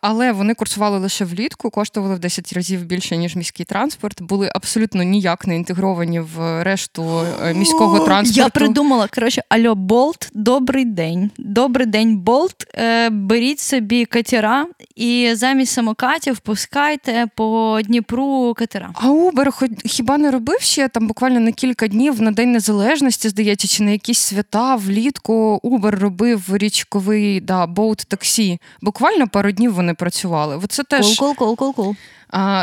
Але 0.00 0.32
вони 0.32 0.54
курсували 0.54 0.98
лише 0.98 1.24
влітку, 1.24 1.70
коштували 1.70 2.14
в 2.14 2.18
10 2.18 2.52
разів 2.52 2.84
більше, 2.84 3.16
ніж 3.16 3.36
міський 3.36 3.66
транспорт, 3.66 4.22
були 4.22 4.50
абсолютно 4.54 5.02
ніяк 5.02 5.46
не 5.46 5.56
інтегровані 5.56 6.20
в 6.20 6.62
решту 6.62 7.22
е, 7.44 7.54
міського 7.54 7.98
транспорту. 8.00 8.40
Я 8.40 8.48
придумала, 8.48 9.08
коротше, 9.14 9.42
Альо 9.48 9.74
Болт, 9.74 10.30
добрий 10.34 10.84
день. 10.84 11.30
Добрий 11.38 11.86
день, 11.86 12.18
Болт. 12.18 12.66
Е, 12.74 13.10
беріть 13.10 13.60
собі 13.60 14.04
катера 14.04 14.66
і 14.96 15.30
замість 15.34 15.72
самокатів 15.72 16.38
пускайте 16.38 17.26
по 17.36 17.80
Дніпру 17.84 18.54
катера. 18.54 18.90
А 18.94 19.08
Uber 19.08 19.68
хіба 19.84 20.18
не 20.18 20.30
робив 20.30 20.60
ще 20.60 20.88
там 20.88 21.06
буквально 21.06 21.40
на 21.40 21.52
кілька 21.52 21.88
днів 21.88 22.22
на 22.22 22.30
День 22.30 22.52
Незалежності, 22.52 23.28
здається, 23.28 23.68
чи 23.68 23.82
на 23.82 23.90
якісь 23.90 24.18
свята 24.18 24.76
влітку 24.76 25.60
Uber 25.64 25.90
робив 25.90 26.44
річковий 26.52 27.40
да, 27.40 27.66
боут-таксі. 27.66 28.58
Буквально 28.82 29.19
буквально 29.20 29.30
пару 29.30 29.52
днів 29.52 29.74
вони 29.74 29.94
працювали. 29.94 30.60
Це 30.68 30.82
теж 30.84 31.18
кол, 31.18 31.34
кол, 31.34 31.56
кол. 31.56 31.74
кул. 31.74 31.96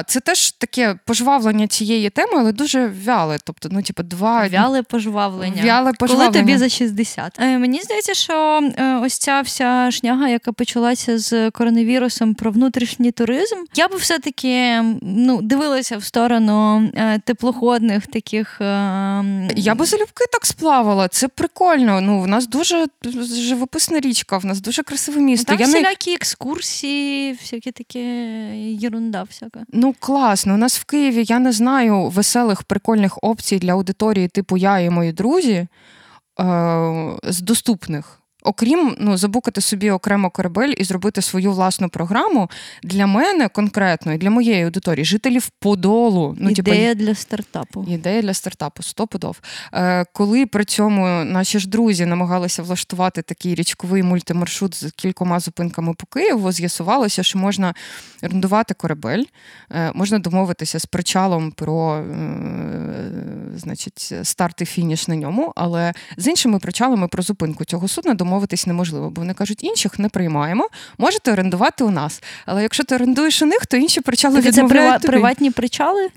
Це 0.07 0.19
теж 0.19 0.51
таке 0.51 0.99
пожвавлення 1.05 1.67
цієї 1.67 2.09
теми, 2.09 2.31
але 2.35 2.51
дуже 2.51 2.93
вяле. 3.05 3.37
Тобто, 3.43 3.69
ну, 3.71 3.81
типу, 3.81 4.03
два 4.03 4.47
вяле 4.47 4.83
пожвавлення. 4.83 5.63
Вяле 5.65 5.93
пожвавлення. 5.93 6.31
Коли 6.31 6.41
тобі 6.41 6.57
за 6.57 6.69
60. 6.69 7.39
Е, 7.39 7.57
Мені 7.57 7.81
здається, 7.81 8.13
що 8.13 8.61
е, 8.77 8.95
ось 8.95 9.17
ця 9.17 9.41
вся 9.41 9.91
шняга, 9.91 10.27
яка 10.29 10.51
почалася 10.51 11.19
з 11.19 11.51
коронавірусом 11.51 12.33
про 12.33 12.51
внутрішній 12.51 13.11
туризм, 13.11 13.55
я 13.75 13.87
би 13.87 13.97
все-таки 13.97 14.81
ну, 15.01 15.41
дивилася 15.41 15.97
в 15.97 16.03
сторону 16.03 16.89
е, 16.95 17.19
теплоходних 17.25 18.07
таких. 18.07 18.61
Е, 18.61 18.65
я 19.55 19.75
би 19.75 19.85
залюбки 19.85 20.25
так 20.31 20.45
сплавала. 20.45 21.07
Це 21.07 21.27
прикольно. 21.27 22.01
Ну, 22.01 22.21
В 22.21 22.27
нас 22.27 22.47
дуже 22.47 22.87
живописна 23.47 23.99
річка, 23.99 24.37
в 24.37 24.45
нас 24.45 24.61
дуже 24.61 24.83
красиве 24.83 25.21
місто. 25.21 25.51
Там 25.51 25.59
я 25.59 25.65
всілякі 25.65 26.09
не... 26.09 26.15
екскурсії, 26.15 27.33
всякі 27.33 27.71
таке 27.71 27.99
єрунда 28.57 29.23
всяка 29.23 29.56
штука. 29.63 29.77
Ну 29.77 29.95
класно. 29.99 30.53
У 30.53 30.57
нас 30.57 30.79
в 30.79 30.83
Києві 30.85 31.23
я 31.27 31.39
не 31.39 31.51
знаю 31.51 32.07
веселих 32.07 32.63
прикольних 32.63 33.19
опцій 33.21 33.59
для 33.59 33.71
аудиторії, 33.71 34.27
типу 34.27 34.57
я 34.57 34.79
і 34.79 34.89
мої 34.89 35.11
друзі 35.11 35.53
е- 35.53 35.67
з 37.23 37.41
доступних. 37.41 38.16
Окрім 38.47 38.95
ну, 38.99 39.17
забукати 39.17 39.61
собі 39.61 39.91
окремо 39.91 40.29
корабель 40.29 40.73
і 40.77 40.83
зробити 40.83 41.21
свою 41.21 41.51
власну 41.51 41.89
програму 41.89 42.49
для 42.83 43.07
мене 43.07 43.47
конкретно 43.47 44.13
і 44.13 44.17
для 44.17 44.29
моєї 44.29 44.63
аудиторії, 44.63 45.05
жителів 45.05 45.49
Подолу. 45.59 46.35
Ну, 46.39 46.49
Ідея 46.49 46.89
типу, 46.89 47.05
для 47.05 47.15
стартапу. 47.15 47.85
Ідея 47.87 48.21
для 48.21 48.33
стартапу, 48.33 48.83
стопудов. 48.83 49.39
Е, 49.73 50.05
Коли 50.13 50.45
при 50.45 50.65
цьому 50.65 51.05
наші 51.23 51.59
ж 51.59 51.69
друзі 51.69 52.05
намагалися 52.05 52.63
влаштувати 52.63 53.21
такий 53.21 53.55
річковий 53.55 54.03
мультимаршрут 54.03 54.75
з 54.75 54.91
кількома 54.91 55.39
зупинками 55.39 55.93
по 55.93 56.05
Києву, 56.05 56.51
з'ясувалося, 56.51 57.23
що 57.23 57.39
можна 57.39 57.73
орендувати 58.23 58.73
корабель, 58.73 59.23
е, 59.71 59.91
можна 59.93 60.19
домовитися 60.19 60.79
з 60.79 60.85
причалом 60.85 61.51
про 61.51 61.95
е, 61.95 62.03
значить, 63.55 64.13
старт 64.23 64.61
і 64.61 64.65
фініш 64.65 65.07
на 65.07 65.15
ньому, 65.15 65.53
але 65.55 65.93
з 66.17 66.27
іншими 66.27 66.59
причалами 66.59 67.07
про 67.07 67.23
зупинку 67.23 67.65
цього 67.65 67.87
судна 67.87 68.13
домовитися 68.13 68.36
домовитись 68.37 68.67
неможливо, 68.67 69.09
бо 69.09 69.21
вони 69.21 69.33
кажуть, 69.33 69.63
інших 69.63 69.99
не 69.99 70.09
приймаємо, 70.09 70.67
можете 70.97 71.31
орендувати 71.31 71.83
у 71.83 71.89
нас. 71.89 72.21
Але 72.45 72.61
якщо 72.61 72.83
ти 72.83 72.95
орендуєш 72.95 73.41
у 73.41 73.45
них, 73.45 73.65
то 73.65 73.77
інші 73.77 74.01
причали 74.01 74.35
Так, 74.35 74.43
це 74.43 74.49
відмовляють 74.61 74.93
прива- 74.93 74.99
тобі. 75.01 75.11
приватні 75.11 75.51
причали? 75.51 76.09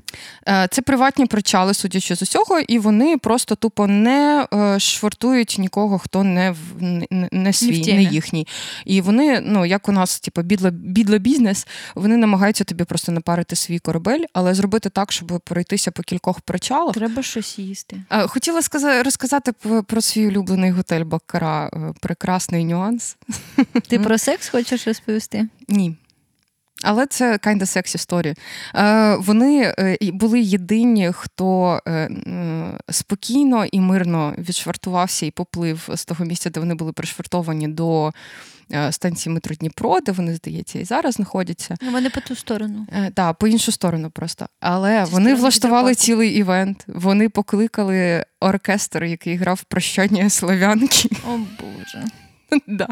Е, 0.49 0.69
Це 0.71 0.83
приватні 0.83 1.27
причали, 1.27 1.75
судячи 1.75 2.17
з 2.17 2.23
усього, 2.23 2.61
і 2.61 2.79
вони 2.79 3.19
просто 3.19 3.55
тупо 3.55 3.87
не 3.87 4.47
е, 4.55 4.79
швартують 4.81 5.57
нікого, 5.59 5.99
хто 5.99 6.25
не 6.25 6.55
не, 6.81 7.29
не- 7.33 7.53
свій, 7.53 7.95
не 7.95 8.03
їхній. 8.03 8.47
І 8.85 9.01
вони, 9.01 9.41
ну 9.41 9.67
як 9.67 9.89
у 9.89 9.93
нас, 9.93 10.21
типу, 10.21 10.43
бідла, 10.43 10.71
бідла 10.71 11.19
бізнес, 11.19 11.67
вони 11.95 12.17
намагаються 12.17 12.65
тобі 12.65 12.85
просто 12.85 13.13
напарити 13.13 13.57
свій 13.57 13.79
корабель, 13.79 14.25
але 14.33 14.55
зробити 14.55 14.89
так, 14.89 15.13
щоб 15.13 15.41
пройтися 15.45 15.91
по 15.91 16.03
кількох 16.03 16.41
причалах. 16.41 16.95
Треба 16.95 17.23
щось 17.23 17.59
їсти. 17.59 17.97
Е, 18.11 18.27
Хотіла 18.27 18.63
сказати, 18.63 19.03
розказати 19.03 19.53
про 19.87 20.01
свій 20.01 20.27
улюблений 20.27 20.71
готель 20.71 21.05
Баккара. 21.05 21.71
Прекрасний 22.11 22.65
нюанс. 22.65 23.17
Ти 23.89 23.99
про 24.05 24.19
секс 24.19 24.49
хочеш 24.49 24.87
розповісти? 24.87 25.49
Ні. 25.69 25.97
Але 26.83 27.07
це 27.07 27.37
kinda 27.37 27.67
секс 27.67 27.95
історія. 27.95 28.35
Е, 28.75 29.15
вони 29.17 29.75
е, 29.79 29.97
були 30.03 30.41
єдині, 30.41 31.11
хто 31.13 31.81
е, 31.89 32.11
спокійно 32.91 33.65
і 33.65 33.81
мирно 33.81 34.35
відшвартувався 34.39 35.27
і 35.27 35.31
поплив 35.31 35.89
з 35.95 36.05
того 36.05 36.25
місця, 36.25 36.51
де 36.51 36.61
вони 36.61 36.75
були 36.75 36.93
пришвартовані 36.93 37.69
до 37.69 38.13
станції 38.91 39.35
метро 39.35 39.55
Дніпро, 39.55 40.01
де 40.01 40.13
вони, 40.13 40.35
здається, 40.35 40.79
і 40.79 40.85
зараз 40.85 41.15
знаходяться. 41.15 41.77
Ну, 41.83 41.91
вони 41.91 42.11
по 42.11 42.21
ту 42.21 42.37
сторону. 42.37 42.87
Так, 43.15 43.37
по 43.37 43.49
іншу 43.49 43.73
сторону 43.73 44.11
просто. 44.11 44.47
Але 44.61 45.07
Зі 45.07 45.13
вони 45.13 45.35
влаштували 45.35 45.95
цілий 45.95 46.31
івент. 46.31 46.85
Вони 46.87 47.29
покликали 47.29 48.25
оркестр, 48.41 49.05
який 49.05 49.37
грав 49.37 49.63
прощання 49.63 50.31
славянки. 50.31 51.09
О 51.29 51.39
Боже. 51.39 52.05
Да. 52.67 52.89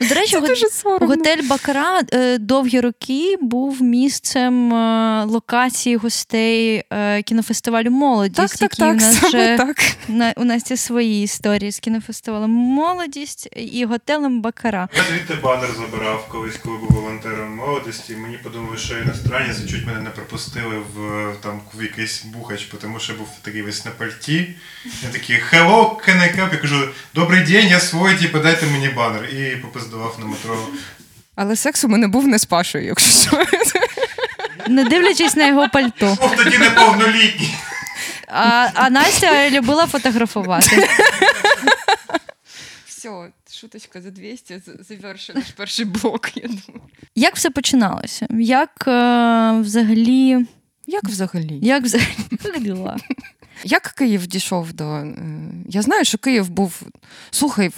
Ну, 0.00 0.08
до 0.08 0.14
речі, 0.14 0.36
го- 0.36 0.46
дуже 0.46 0.66
готель 0.84 1.42
Бакара 1.42 2.00
е, 2.12 2.38
довгі 2.38 2.80
роки 2.80 3.36
був 3.40 3.82
місцем 3.82 4.74
е, 4.74 5.24
локації 5.24 5.96
гостей 5.96 6.82
е, 6.92 7.22
кінофестивалю 7.22 7.90
Молодість, 7.90 8.36
Так, 8.36 8.50
так, 8.50 8.62
який 8.62 8.86
так, 8.86 8.92
у 8.92 9.00
нас 9.00 9.56
так. 9.56 9.96
на 10.08 10.32
у 10.36 10.44
нас 10.44 10.70
є 10.70 10.76
свої 10.76 11.24
історії 11.24 11.72
з 11.72 11.78
кінофестивалем 11.78 12.50
Молодість 12.50 13.48
і 13.56 13.84
готелем 13.84 14.40
Бакара. 14.42 14.88
Я 14.96 15.02
звідти 15.02 15.34
банер 15.42 15.68
забирав 15.76 16.28
колись, 16.28 16.56
коли 16.56 16.76
був 16.78 16.88
волонтером 16.90 17.56
молодості. 17.56 18.16
Мені 18.16 18.36
подумали, 18.36 18.76
що 18.76 18.94
я 18.94 19.02
іностранець, 19.02 19.60
і 19.66 19.70
чуть 19.70 19.86
мене 19.86 20.00
не 20.00 20.10
пропустили 20.10 20.76
в 20.94 21.32
там 21.42 21.60
в 21.74 21.82
якийсь 21.82 22.24
бухач, 22.24 22.70
тому 22.80 22.98
що 22.98 23.12
був 23.14 23.28
такий 23.42 23.62
весь 23.62 23.84
на 23.84 23.90
пальті. 23.90 24.54
Я 25.02 25.08
такий 25.12 25.36
hello, 25.36 25.96
can 26.08 26.16
I 26.20 26.36
help? 26.40 26.52
Я 26.52 26.58
кажу, 26.58 26.88
добрий 27.14 27.40
день, 27.44 27.68
я 27.68 27.80
свой, 27.80 28.16
типу, 28.16 28.38
дайте 28.38 28.66
мені 28.66 28.88
банер. 28.88 29.24
І 29.24 29.56
попиздував 29.72 30.16
на 30.20 30.26
метро. 30.26 30.68
Але 31.34 31.56
секс 31.56 31.84
у 31.84 31.88
мене 31.88 32.08
був 32.08 32.28
не 32.28 32.38
з 32.38 32.44
Пашою, 32.44 32.84
якщо 32.84 33.10
що. 33.10 33.44
Не 34.68 34.84
дивлячись 34.84 35.36
на 35.36 35.46
його 35.46 35.68
пальто. 35.68 36.16
Був 36.20 36.36
тоді 36.36 36.58
неповнолітній. 36.58 37.54
А, 38.28 38.68
а 38.74 38.90
Настя 38.90 39.50
любила 39.50 39.86
фотографувати. 39.86 40.88
Все, 42.86 43.10
шуточка 43.50 44.00
за 44.00 44.10
200, 44.10 44.62
завершили 44.88 45.38
наш 45.38 45.50
перший 45.50 45.84
блок, 45.84 46.36
я 46.36 46.42
думаю. 46.42 46.82
Як 47.14 47.36
все 47.36 47.50
починалося? 47.50 48.26
Як 48.30 48.84
е, 48.86 49.52
взагалі. 49.60 50.46
Як 50.86 51.04
взагалі? 51.04 51.58
Як 51.62 51.82
взагалі 51.82 52.72
як 53.64 53.82
Київ 53.82 54.26
дійшов 54.26 54.72
до. 54.72 54.84
е, 54.84 55.14
Я 55.68 55.82
знаю, 55.82 56.04
що 56.04 56.18
Київ 56.18 56.48
був. 56.50 56.82
Слухай, 57.30 57.70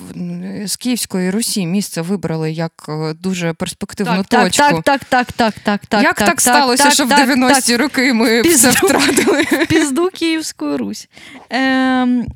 з 0.64 0.76
Київської 0.76 1.30
Русі 1.30 1.66
місце 1.66 2.00
вибрали 2.02 2.52
як 2.52 2.72
е, 2.88 3.14
дуже 3.14 3.52
перспективну 3.52 4.24
так, 4.28 4.44
точку. 4.44 4.82
так, 4.82 5.04
так, 5.04 5.04
так, 5.04 5.32
так, 5.32 5.54
так, 5.62 5.86
так. 5.86 6.02
Як 6.02 6.16
так, 6.16 6.40
сталося, 6.40 6.90
що 6.90 7.04
в 7.06 7.10
90-ті 7.10 7.76
роки 7.76 8.12
ми 8.12 8.42
Пізду. 8.42 8.70
все 8.70 8.86
втратили? 8.86 9.44
Пізду 9.68 10.10
Київську 10.14 10.76
Русь. 10.76 11.08
Ем, 11.50 12.26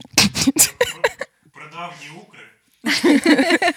Прадавні 1.54 2.06
укри. 2.16 3.20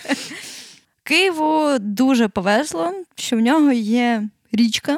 Києву 1.04 1.78
дуже 1.80 2.28
повезло, 2.28 2.94
що 3.16 3.36
в 3.38 3.40
нього 3.40 3.72
є 3.72 4.24
річка, 4.52 4.98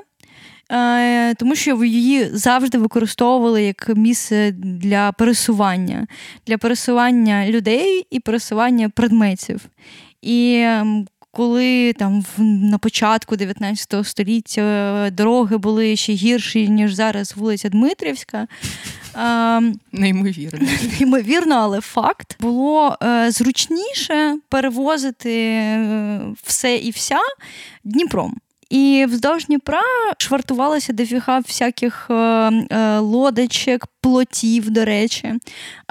тому 1.37 1.55
що 1.55 1.83
її 1.83 2.29
завжди 2.33 2.77
використовували 2.77 3.63
як 3.63 3.89
місце 3.95 4.51
для 4.57 5.11
пересування, 5.11 6.07
для 6.47 6.57
пересування 6.57 7.47
людей 7.49 8.07
і 8.11 8.19
пересування 8.19 8.89
предметів. 8.89 9.61
І 10.21 10.61
ем, 10.65 11.07
коли 11.31 11.93
там 11.93 12.25
на 12.37 12.77
початку 12.77 13.35
19 13.35 14.07
століття 14.07 15.09
дороги 15.09 15.57
були 15.57 15.95
ще 15.95 16.13
гірші, 16.13 16.69
ніж 16.69 16.93
зараз 16.93 17.35
вулиця 17.35 17.69
Дмитрівська. 17.69 18.47
ем, 19.15 19.79
Неймовірно. 19.91 20.67
Ймовірно, 20.99 21.55
але 21.55 21.81
факт 21.81 22.37
було 22.39 22.97
е, 23.03 23.31
зручніше 23.31 24.37
перевозити 24.49 25.33
е, 25.33 26.21
все 26.43 26.75
і 26.75 26.91
вся 26.91 27.19
Дніпром. 27.83 28.37
І 28.69 29.05
вздовж 29.09 29.45
Дніпра 29.45 29.81
швартувалося 30.17 30.93
дофіга 30.93 31.39
всяких 31.39 32.07
е, 32.09 32.13
е, 32.13 32.99
лодочок, 32.99 33.87
плотів, 34.01 34.69
до 34.69 34.85
речі. 34.85 35.33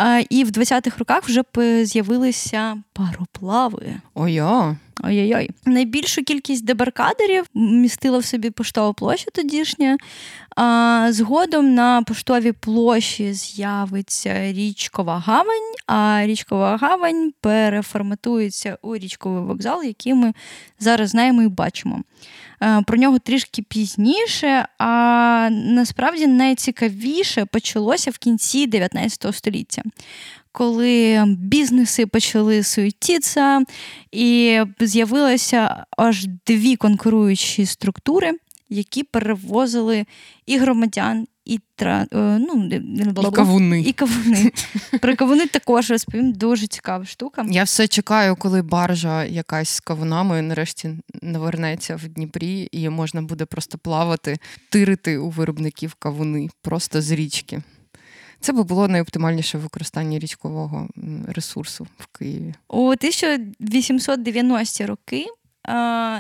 Е, 0.00 0.26
і 0.30 0.44
в 0.44 0.48
20-х 0.48 0.98
роках 0.98 1.24
вже 1.24 1.42
з'явилися 1.84 2.82
пароплави. 2.92 3.94
Ой-о. 4.14 4.76
Ой-ой-ой. 5.04 5.50
Найбільшу 5.66 6.22
кількість 6.22 6.64
дебаркадерів 6.64 7.44
містила 7.54 8.18
в 8.18 8.24
собі 8.24 8.50
поштова 8.50 8.92
площа 8.92 9.30
тодішня. 9.30 9.96
А, 10.56 11.06
згодом 11.10 11.74
на 11.74 12.02
поштовій 12.02 12.52
площі 12.52 13.32
з'явиться 13.32 14.52
річкова 14.52 15.18
гавань, 15.18 15.74
а 15.86 16.22
річкова 16.26 16.76
гавань 16.76 17.32
переформатується 17.40 18.78
у 18.82 18.96
річковий 18.96 19.42
вокзал, 19.42 19.82
який 19.82 20.14
ми 20.14 20.32
зараз 20.78 21.10
знаємо 21.10 21.42
і 21.42 21.48
бачимо. 21.48 22.02
Е, 22.62 22.82
Про 22.86 22.98
нього 22.98 23.18
трішки 23.18 23.62
пізніше, 23.62 24.68
а 24.78 25.48
насправді 25.52 26.26
найцікавіше 26.26 27.44
почалося 27.44 28.10
в 28.10 28.18
кінці 28.18 28.66
19 28.66 29.34
століття. 29.34 29.82
Коли 30.52 31.24
бізнеси 31.26 32.06
почали 32.06 32.62
суетитися, 32.62 33.62
і 34.12 34.60
з'явилося 34.80 35.84
аж 35.96 36.26
дві 36.46 36.76
конкуруючі 36.76 37.66
структури, 37.66 38.32
які 38.68 39.02
перевозили 39.02 40.06
і 40.46 40.58
громадян, 40.58 41.26
і 41.44 41.60
тра... 41.76 42.06
е, 42.12 42.38
ну, 42.38 42.70
І 43.28 43.30
кавуни. 43.32 43.80
І 43.80 43.92
кавуни. 43.92 44.52
Про 45.00 45.16
кавуни 45.16 45.46
також 45.46 45.90
розповім 45.90 46.32
дуже 46.32 46.66
цікава 46.66 47.04
штука. 47.04 47.46
Я 47.50 47.64
все 47.64 47.88
чекаю, 47.88 48.36
коли 48.36 48.62
баржа 48.62 49.24
якась 49.24 49.68
з 49.68 49.80
кавунами 49.80 50.42
нарешті 50.42 50.90
навернеться 51.22 51.96
в 51.96 52.08
Дніпрі, 52.08 52.68
і 52.72 52.88
можна 52.88 53.22
буде 53.22 53.44
просто 53.44 53.78
плавати, 53.78 54.38
тирити 54.68 55.18
у 55.18 55.30
виробників 55.30 55.94
кавуни 55.94 56.48
просто 56.62 57.02
з 57.02 57.10
річки. 57.10 57.62
Це 58.40 58.52
би 58.52 58.62
було 58.62 58.88
найоптимальніше 58.88 59.58
використання 59.58 60.18
річкового 60.18 60.88
ресурсу 61.26 61.86
в 61.98 62.06
Києві. 62.06 62.54
У 62.68 62.86
1890 62.86 64.78
ті 64.78 64.86
роки. 64.86 65.26
Е, 65.68 65.72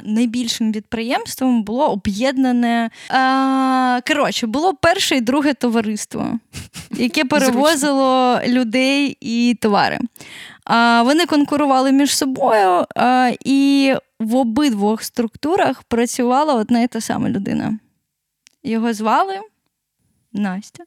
Найбільшим 0.04 0.72
підприємством 0.72 1.62
було 1.62 1.88
об'єднане. 1.90 2.90
е, 3.10 4.00
Коротше, 4.00 4.46
було 4.46 4.74
перше 4.74 5.16
і 5.16 5.20
друге 5.20 5.54
товариство, 5.54 6.38
яке 6.90 7.24
перевозило 7.24 8.40
людей 8.46 9.16
і 9.20 9.56
товари. 9.60 9.98
Вони 11.04 11.26
конкурували 11.26 11.92
між 11.92 12.16
собою, 12.16 12.86
а, 12.96 13.30
і 13.44 13.94
в 14.20 14.36
обидвох 14.36 15.02
структурах 15.02 15.82
працювала 15.82 16.54
одна 16.54 16.80
і 16.82 16.86
та 16.86 17.00
сама 17.00 17.28
людина. 17.28 17.78
Його 18.62 18.92
звали 18.92 19.38
Настя. 20.32 20.84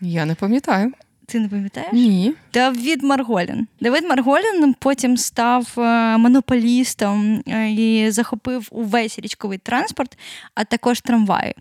Я 0.00 0.24
не 0.24 0.34
пам'ятаю. 0.34 0.92
Ти 1.26 1.40
не 1.40 1.48
пам'ятаєш? 1.48 1.88
Ні. 1.92 2.32
Давід 2.54 3.02
Марголін. 3.02 3.66
Давид 3.80 4.04
Марголін 4.08 4.74
потім 4.78 5.16
став 5.16 5.68
е, 5.78 5.82
монополістом 6.18 7.42
е, 7.48 7.70
і 7.70 8.10
захопив 8.10 8.68
увесь 8.70 9.18
річковий 9.18 9.58
транспорт, 9.58 10.18
а 10.54 10.64
також 10.64 11.00
трамваї. 11.00 11.54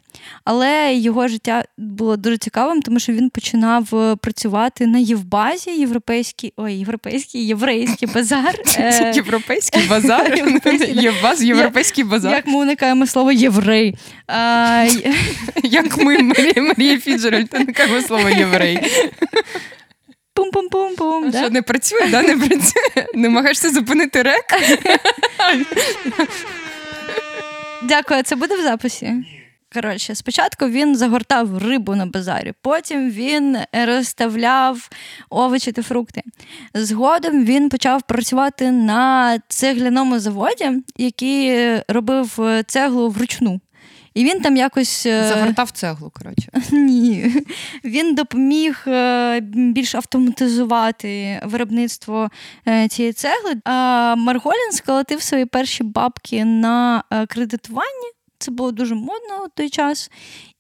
Але 0.44 0.94
його 0.94 1.28
життя 1.28 1.64
було 1.78 2.18
дуже 2.18 2.38
цікавим, 2.38 2.82
тому 2.82 3.00
що 3.00 3.14
він 3.14 3.30
починав 3.30 3.96
е, 3.96 4.16
працювати 4.16 4.88
на 4.88 4.98
Євбазі, 4.98 5.72
європейський, 5.72 6.54
ой, 6.58 6.74
європейський, 6.74 7.48
єврейський 7.48 8.08
базар. 8.14 8.56
Європейський 9.16 9.88
базар. 9.90 10.36
Європейський, 10.38 10.94
да. 10.94 11.02
Є 11.02 11.12
у 11.12 11.24
вас 11.24 11.42
європейський 11.42 12.04
базар. 12.04 12.32
Як 12.34 12.48
ми 12.48 12.56
уникаємо 12.56 13.08
слово 13.08 13.32
єврей. 13.32 13.96
Як 15.64 15.98
ми, 15.98 16.18
Марія 16.58 17.00
Фіджеральд, 17.00 17.50
уникаємо 17.54 18.02
слово 18.02 18.30
єврей. 18.30 18.80
Пум-пум-пум-пум. 20.42 21.32
Що 21.32 21.50
не 21.50 21.62
працює, 21.62 22.08
да? 22.12 22.22
не 22.22 22.38
працює. 22.38 23.06
Намагаєшся 23.14 23.70
зупинити 23.70 24.22
рек. 24.22 24.46
Дякую, 27.84 28.24
це 28.24 28.36
буде 28.36 28.56
в 28.56 28.64
записі. 28.64 29.14
Коротше, 29.74 30.16
спочатку 30.16 30.68
він 30.68 30.96
загортав 30.96 31.58
рибу 31.58 31.96
на 31.96 32.06
базарі, 32.06 32.54
потім 32.62 33.10
він 33.10 33.58
розставляв 33.88 34.90
овочі 35.30 35.72
та 35.72 35.84
фрукти. 35.84 36.22
Згодом 36.74 37.46
він 37.46 37.70
почав 37.70 38.02
працювати 38.02 38.72
на 38.72 39.40
цегляному 39.48 40.20
заводі, 40.20 40.72
який 40.98 41.76
робив 41.88 42.40
цеглу 42.68 43.10
вручну. 43.10 43.60
І 44.14 44.24
він 44.24 44.40
там 44.40 44.58
якось 44.58 45.06
е, 45.06 45.28
загортав 45.28 45.72
цеглу. 45.72 46.12
коротше. 46.20 46.50
Ні, 46.72 47.34
він 47.84 48.16
допоміг 48.16 48.84
е, 48.88 49.40
більш 49.44 49.96
автоматизувати 49.96 51.42
виробництво 51.46 52.30
е, 52.68 52.88
цієї 52.88 53.14
цегли. 53.14 53.56
А 53.64 54.16
Марголін 54.18 54.72
сколотив 54.72 55.22
свої 55.22 55.46
перші 55.46 55.84
бабки 55.84 56.46
на 56.46 57.04
кредитуванні. 57.28 58.12
Це 58.42 58.52
було 58.52 58.72
дуже 58.72 58.96
модно 58.96 59.46
в 59.46 59.50
той 59.56 59.70
час. 59.70 60.12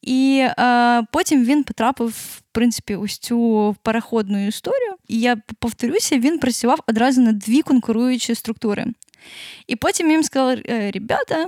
І 0.01 0.47
е, 0.59 1.03
потім 1.11 1.45
він 1.45 1.63
потрапив, 1.63 2.09
в 2.09 2.41
принципі, 2.51 2.95
ось 2.95 3.17
цю 3.17 3.75
переходну 3.83 4.47
історію. 4.47 4.95
І 5.07 5.19
я 5.19 5.37
повторюся, 5.59 6.17
він 6.17 6.39
працював 6.39 6.79
одразу 6.87 7.21
на 7.21 7.31
дві 7.31 7.61
конкуруючі 7.61 8.35
структури. 8.35 8.85
І 9.67 9.75
потім 9.75 10.11
їм 10.11 10.23
сказали: 10.23 10.61
ребята, 10.93 11.47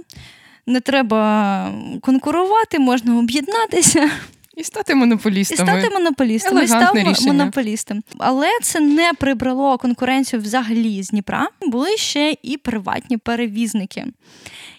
не 0.67 0.79
треба 0.79 1.71
конкурувати, 2.01 2.79
можна 2.79 3.19
об'єднатися. 3.19 4.09
І 4.57 4.63
стати 4.63 4.95
монополістами. 4.95 5.63
І 5.63 5.67
стати 5.67 5.89
монополістом. 5.93 6.63
І 6.63 6.67
став 6.67 6.95
рішення. 6.95 7.33
монополістом. 7.33 8.03
Але 8.17 8.47
це 8.61 8.79
не 8.79 9.11
прибрало 9.13 9.77
конкуренцію 9.77 10.41
взагалі 10.41 11.03
з 11.03 11.09
Дніпра. 11.09 11.47
Були 11.61 11.97
ще 11.97 12.35
і 12.43 12.57
приватні 12.57 13.17
перевізники. 13.17 14.05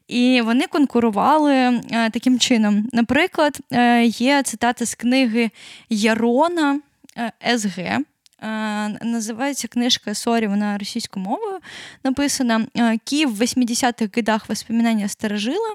І 0.08 0.40
вони 0.44 0.66
конкурували 0.66 1.54
е, 1.54 1.80
таким 2.10 2.38
чином. 2.38 2.88
Наприклад, 2.92 3.58
е, 3.72 4.04
є 4.04 4.42
цитата 4.42 4.86
з 4.86 4.94
книги 4.94 5.50
Ярона 5.90 6.80
е, 7.16 7.58
СГ. 7.58 7.98
Називається 9.02 9.68
книжка 9.68 10.14
sorry, 10.14 10.46
вона 10.46 10.78
російською 10.78 11.24
мовою 11.26 11.58
написана. 12.04 12.66
Киев 13.04 13.36
в 13.36 13.40
80-х 13.40 14.08
годах 14.16 14.48
воспоминания 14.48 15.08
старожила. 15.08 15.74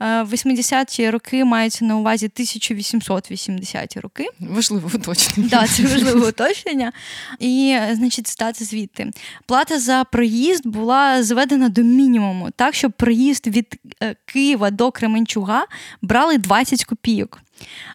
В 0.00 0.32
80-ті 0.32 1.10
роки 1.10 1.44
мається 1.44 1.84
на 1.84 1.96
увазі 1.96 2.30
1880-ті 2.36 4.00
роки. 4.00 4.26
Важливе 4.40 4.90
уточнення. 4.94 5.48
Так, 5.48 5.68
це 5.68 5.82
важливе 5.82 6.28
уточнення. 6.28 6.92
І, 7.38 7.78
значить, 7.92 8.26
цитата 8.26 8.64
звідти. 8.64 9.10
Плата 9.46 9.80
за 9.80 10.04
проїзд 10.04 10.66
була 10.66 11.22
зведена 11.22 11.68
до 11.68 11.82
мінімуму, 11.82 12.50
так, 12.56 12.74
щоб 12.74 12.92
проїзд 12.92 13.46
від 13.46 13.80
е, 14.02 14.16
Києва 14.24 14.70
до 14.70 14.90
Кременчуга 14.90 15.66
брали 16.02 16.38
20 16.38 16.84
копійок. 16.84 17.40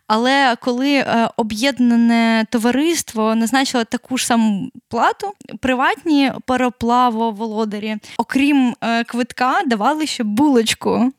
Але 0.07 0.55
коли 0.61 0.93
е, 0.93 1.29
об'єднане 1.37 2.45
товариство 2.49 3.35
назначило 3.35 3.83
таку 3.83 4.17
ж 4.17 4.25
саму 4.25 4.71
плату, 4.87 5.31
приватні 5.59 6.31
пароплавоволодарі, 6.45 7.97
окрім 8.17 8.75
е, 8.81 9.03
квитка, 9.03 9.61
давали 9.65 10.07
ще 10.07 10.23
булочку. 10.23 11.11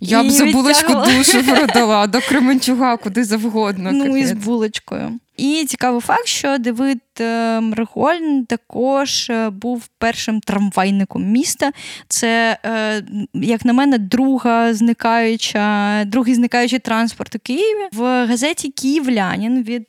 Я 0.00 0.22
б 0.22 0.30
за 0.30 0.44
булочку 0.44 0.94
душу 0.94 1.44
продала 1.44 2.06
до 2.06 2.20
Кременчуга, 2.20 2.96
куди 2.96 3.24
завгодно. 3.24 3.92
Ну, 3.92 4.16
і 4.16 4.26
з 4.26 4.32
булочкою. 4.32 5.18
І 5.36 5.64
цікавий 5.68 6.00
факт, 6.00 6.26
що 6.26 6.58
Давид 6.58 6.98
е, 7.20 8.44
також 8.48 9.30
е, 9.30 9.50
був 9.50 9.88
першим 9.98 10.40
трамвайником 10.40 11.24
міста. 11.24 11.72
Це, 12.08 12.58
е, 12.64 13.02
як 13.34 13.64
на 13.64 13.72
мене, 13.72 13.98
друга 13.98 14.74
зникаюча, 14.74 16.04
другий 16.04 16.34
зникаючий 16.34 16.78
транспорт 16.78 17.34
у 17.34 17.38
Києві. 17.38 17.88
В 17.92 18.26
газеті 18.26 18.68
Київлянин 18.68 19.62
від 19.62 19.86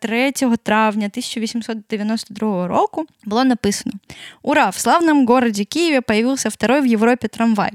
3 0.00 0.32
травня 0.62 1.06
1892 1.06 2.66
року 2.66 3.06
було 3.24 3.44
написано: 3.44 3.94
Ура! 4.42 4.68
В 4.68 4.78
славном 4.78 5.26
городе 5.26 5.64
Киеве 5.64 6.00
появился 6.00 6.48
второй 6.48 6.80
в 6.80 6.84
Европе 6.84 7.28
трамвай. 7.28 7.72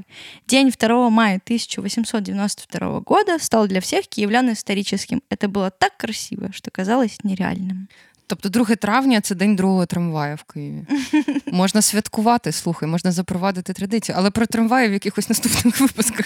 День 0.48 0.74
2 0.80 1.10
мая 1.10 1.40
1892 1.44 3.02
года 3.06 3.40
стал 3.40 3.68
для 3.68 3.80
всех 3.80 4.08
киевлян 4.08 4.52
историческим. 4.52 5.22
Это 5.30 5.48
было 5.48 5.72
так 5.72 5.98
красиво, 5.98 6.50
что 6.52 6.72
казалось 6.72 7.18
нереальним. 7.24 7.88
Тобто 8.28 8.50
2 8.50 8.66
травня 8.66 9.22
це 9.22 9.36
день 9.36 9.56
другого 9.56 9.86
трамвая 9.86 10.36
в 10.36 10.44
Києві. 10.44 10.86
Можна 11.52 11.82
святкувати, 11.82 12.52
слухай, 12.52 12.90
можна 12.90 13.12
запровадити 13.12 13.74
традицію, 13.74 14.16
але 14.20 14.32
про 14.32 14.46
трамваї 14.46 14.90
в 14.90 14.94
якихось 14.94 15.30
наступних 15.30 15.80
випусках. 15.80 16.26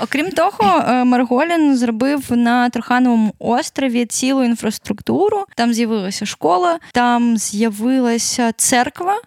Окрім 0.00 0.30
того, 0.30 0.82
е, 0.88 1.04
Марголін 1.04 1.76
зробив 1.76 2.32
на 2.32 2.70
Трохановому 2.70 3.34
острові 3.38 4.06
цілу 4.06 4.44
інфраструктуру. 4.44 5.44
Там 5.54 5.74
з'явилася 5.74 6.26
школа, 6.26 6.78
там 6.92 7.36
з'явилася 7.38 8.52
церква. 8.52 9.20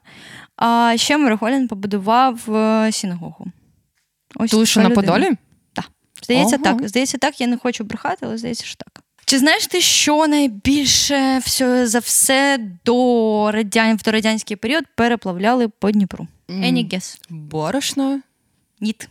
А 0.55 0.93
ще 0.97 1.17
Марголін 1.17 1.67
побудував 1.67 2.55
е, 2.55 2.91
синагогу. 2.91 3.45
Ось 4.35 4.51
Ту, 4.51 4.65
що 4.65 4.81
на 4.81 4.89
Подолі? 4.89 5.31
Так. 5.73 5.85
Здається, 6.23 6.55
Ого. 6.55 6.63
так. 6.63 6.87
Здається, 6.87 7.17
так. 7.17 7.41
Я 7.41 7.47
не 7.47 7.57
хочу 7.57 7.83
брехати, 7.83 8.17
але 8.21 8.37
здається, 8.37 8.65
що 8.65 8.75
так. 8.75 9.03
Чи 9.29 9.39
знаєш 9.39 9.67
ти, 9.67 9.81
що 9.81 10.27
найбільше 10.27 11.37
все, 11.37 11.87
за 11.87 11.99
все 11.99 12.59
до 12.85 13.51
радян, 13.51 13.97
в 13.97 14.01
дорадянський 14.01 14.57
період 14.57 14.83
переплавляли 14.95 15.67
по 15.67 15.91
Дніпру? 15.91 16.27
Any 16.49 16.93
guess? 16.93 17.19
Борошно? 17.29 18.21
Ніт. 18.79 19.09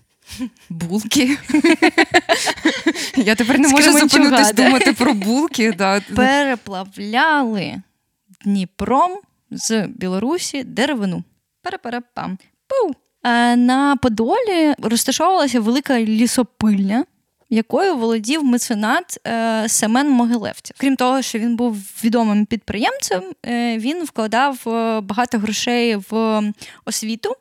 Булки. 0.71 1.39
Я 3.17 3.35
тепер 3.35 3.59
не 3.59 3.69
можу 3.69 3.93
зупинитись 3.93 4.53
думати 4.53 4.93
про 4.93 5.15
булки. 5.15 5.73
Да. 5.73 6.01
Переплавляли 6.01 7.83
Дніпром 8.45 9.19
з 9.51 9.87
Білорусі 9.87 10.65
деревину. 10.65 11.25
Переперепам. 11.63 12.39
Е, 13.25 13.57
на 13.57 13.97
Подолі 13.97 14.75
розташовувалася 14.79 15.61
велика 15.61 16.01
лісопильня 16.01 17.05
якою 17.51 17.97
володів 17.97 18.45
меценат 18.45 19.19
е, 19.27 19.69
Семен 19.69 20.11
Могилевців. 20.11 20.77
Крім 20.79 20.97
того, 20.97 21.23
що 21.23 21.39
він 21.39 21.57
був 21.57 21.77
відомим 22.05 22.47
підприємцем, 22.47 23.23
е, 23.47 23.79
він 23.79 24.05
вкладав 24.05 24.59
е, 24.67 25.01
багато 25.01 25.39
грошей 25.39 25.97
в 26.11 26.43
освіту. 26.85 27.37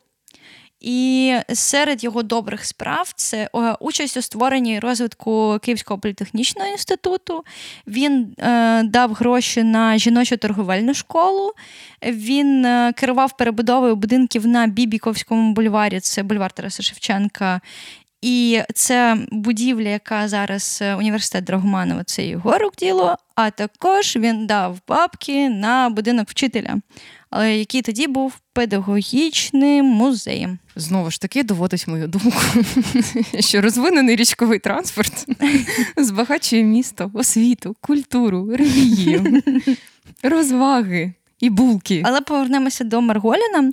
І 0.79 1.35
серед 1.53 2.03
його 2.03 2.23
добрих 2.23 2.65
справ 2.65 3.11
це 3.15 3.49
участь 3.79 4.17
у 4.17 4.21
створенні 4.21 4.73
і 4.73 4.79
розвитку 4.79 5.59
Київського 5.61 5.99
політехнічного 5.99 6.69
інституту. 6.69 7.43
Він 7.87 8.35
е, 8.39 8.83
дав 8.83 9.13
гроші 9.13 9.63
на 9.63 9.97
жіночу 9.97 10.37
торговельну 10.37 10.93
школу. 10.93 11.53
Він 12.03 12.65
е, 12.65 12.93
керував 12.95 13.37
перебудовою 13.37 13.95
будинків 13.95 14.47
на 14.47 14.67
Бібіковському 14.67 15.53
бульварі, 15.53 15.99
це 15.99 16.23
бульвар 16.23 16.51
Тараса 16.51 16.83
Шевченка, 16.83 17.61
і 18.21 18.62
це 18.73 19.17
будівля, 19.32 19.89
яка 19.89 20.27
зараз 20.27 20.80
е, 20.82 20.95
університет 20.95 21.43
Драгоманова, 21.43 22.03
це 22.03 22.25
його 22.25 22.58
рук 22.58 22.75
діло. 22.75 23.15
А 23.36 23.49
також 23.49 24.15
він 24.15 24.47
дав 24.47 24.80
бабки 24.88 25.49
на 25.49 25.89
будинок 25.89 26.30
вчителя, 26.30 26.75
але 27.30 27.58
який 27.58 27.82
тоді 27.82 28.08
був 28.08 28.39
педагогічним 28.53 29.86
музеєм. 29.86 30.60
Знову 30.75 31.12
ж 31.12 31.21
таки 31.21 31.43
доводить 31.43 31.88
мою 31.88 32.08
думку, 32.08 32.41
що 33.39 33.62
розвинений 33.62 34.15
річковий 34.15 34.60
транспорт 34.60 35.25
збагачує 35.97 36.63
місто, 36.63 37.12
освіту, 37.13 37.75
культуру, 37.82 38.56
релігію, 38.56 39.41
розваги 40.23 41.13
і 41.39 41.50
булки. 41.50 42.04
Але 42.06 42.21
повернемося 42.21 42.84
до 42.84 43.02
Марголіна. 43.02 43.71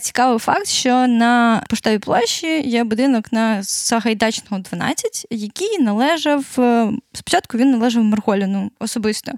Цікавий 0.00 0.38
факт, 0.38 0.66
що 0.66 1.06
на 1.06 1.64
поштовій 1.68 1.98
площі 1.98 2.60
є 2.68 2.84
будинок 2.84 3.32
на 3.32 3.62
Сагайдачного 3.62 4.62
12, 4.62 5.26
який 5.30 5.78
належав 5.78 6.44
е, 6.58 6.90
спочатку. 7.12 7.58
Він 7.58 7.70
належав 7.70 8.04
Марголіну 8.04 8.70
особисто. 8.78 9.32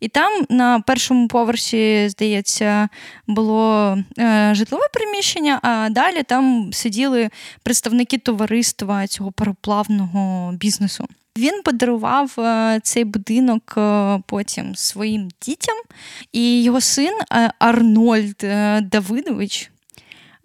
І 0.00 0.08
там 0.08 0.32
на 0.48 0.80
першому 0.80 1.28
поверсі, 1.28 2.08
здається, 2.08 2.88
було 3.26 3.98
е, 4.18 4.50
житлове 4.54 4.84
приміщення, 4.92 5.60
а 5.62 5.88
далі 5.90 6.22
там 6.22 6.70
сиділи 6.72 7.30
представники 7.62 8.18
товариства 8.18 9.06
цього 9.06 9.32
пароплавного 9.32 10.52
бізнесу. 10.52 11.06
Він 11.36 11.62
подарував 11.62 12.34
е, 12.38 12.80
цей 12.82 13.04
будинок 13.04 13.74
е, 13.76 14.18
потім 14.26 14.74
своїм 14.74 15.28
дітям, 15.42 15.76
і 16.32 16.62
його 16.62 16.80
син 16.80 17.12
е, 17.32 17.52
Арнольд 17.58 18.44
Давидович. 18.82 19.70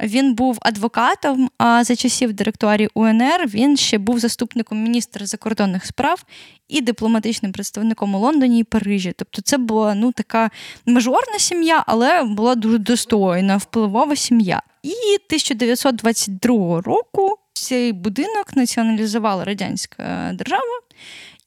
Він 0.03 0.33
був 0.33 0.57
адвокатом. 0.61 1.49
А 1.57 1.83
за 1.83 1.95
часів 1.95 2.33
директорії 2.33 2.89
УНР 2.93 3.47
він 3.47 3.77
ще 3.77 3.97
був 3.97 4.19
заступником 4.19 4.83
міністра 4.83 5.25
закордонних 5.25 5.85
справ 5.85 6.23
і 6.67 6.81
дипломатичним 6.81 7.51
представником 7.51 8.15
у 8.15 8.19
Лондоні 8.19 8.59
і 8.59 8.63
Парижі. 8.63 9.13
Тобто, 9.17 9.41
це 9.41 9.57
була 9.57 9.95
ну 9.95 10.11
така 10.11 10.49
мажорна 10.85 11.39
сім'я, 11.39 11.83
але 11.87 12.23
була 12.23 12.55
дуже 12.55 12.77
достойна, 12.77 13.57
впливова 13.57 14.15
сім'я. 14.15 14.61
І 14.83 14.89
1922 14.91 16.81
року 16.81 17.37
цей 17.61 17.93
будинок 17.93 18.55
націоналізувала 18.55 19.43
радянська 19.43 20.31
держава, 20.33 20.81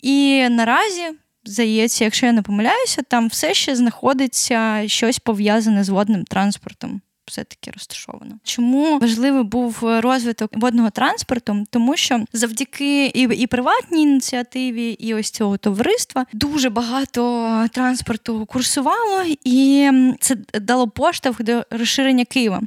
і 0.02 0.48
наразі. 0.48 1.02
Здається, 1.46 2.04
якщо 2.04 2.26
я 2.26 2.32
не 2.32 2.42
помиляюся, 2.42 3.02
там 3.02 3.28
все 3.28 3.54
ще 3.54 3.76
знаходиться 3.76 4.82
щось 4.86 5.18
пов'язане 5.18 5.84
з 5.84 5.88
водним 5.88 6.24
транспортом 6.24 7.00
все-таки 7.26 7.70
розташовано. 7.70 8.38
Чому 8.44 8.98
важливий 8.98 9.42
був 9.42 9.78
розвиток 9.82 10.50
водного 10.52 10.90
транспорту? 10.90 11.64
Тому 11.70 11.96
що 11.96 12.24
завдяки 12.32 13.06
і 13.06 13.22
і 13.22 13.46
приватній 13.46 14.02
ініціативі, 14.02 14.90
і 14.90 15.14
ось 15.14 15.30
цього 15.30 15.56
товариства 15.56 16.26
дуже 16.32 16.70
багато 16.70 17.66
транспорту 17.72 18.46
курсувало, 18.46 19.22
і 19.44 19.90
це 20.20 20.36
дало 20.60 20.88
поштовх 20.88 21.42
до 21.42 21.64
розширення 21.70 22.24
Києва. 22.24 22.62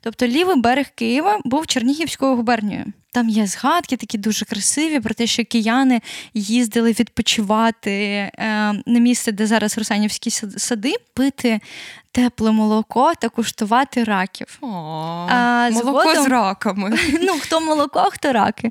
Тобто 0.00 0.26
лівий 0.26 0.56
берег 0.56 0.86
Києва 0.94 1.40
був 1.44 1.66
Чернігівською 1.66 2.36
губернією. 2.36 2.92
Там 3.14 3.28
є 3.28 3.46
згадки, 3.46 3.96
такі 3.96 4.18
дуже 4.18 4.44
красиві, 4.44 5.00
про 5.00 5.14
те, 5.14 5.26
що 5.26 5.44
кияни 5.44 6.00
їздили 6.34 6.90
відпочивати 6.90 7.90
е, 7.90 8.30
на 8.86 9.00
місце, 9.00 9.32
де 9.32 9.46
зараз 9.46 9.78
Русанівські 9.78 10.30
сади, 10.30 10.94
пити 11.14 11.60
тепле 12.14 12.52
молоко 12.52 13.12
та 13.20 13.28
куштувати 13.28 14.04
раків. 14.04 14.58
О, 14.60 14.66
а, 14.66 15.70
Молоко 15.70 16.02
згодом, 16.02 16.24
з 16.24 16.26
раками. 16.26 16.98
Ну, 17.22 17.32
хто 17.40 17.60
молоко, 17.60 18.08
хто 18.12 18.32
раки. 18.32 18.70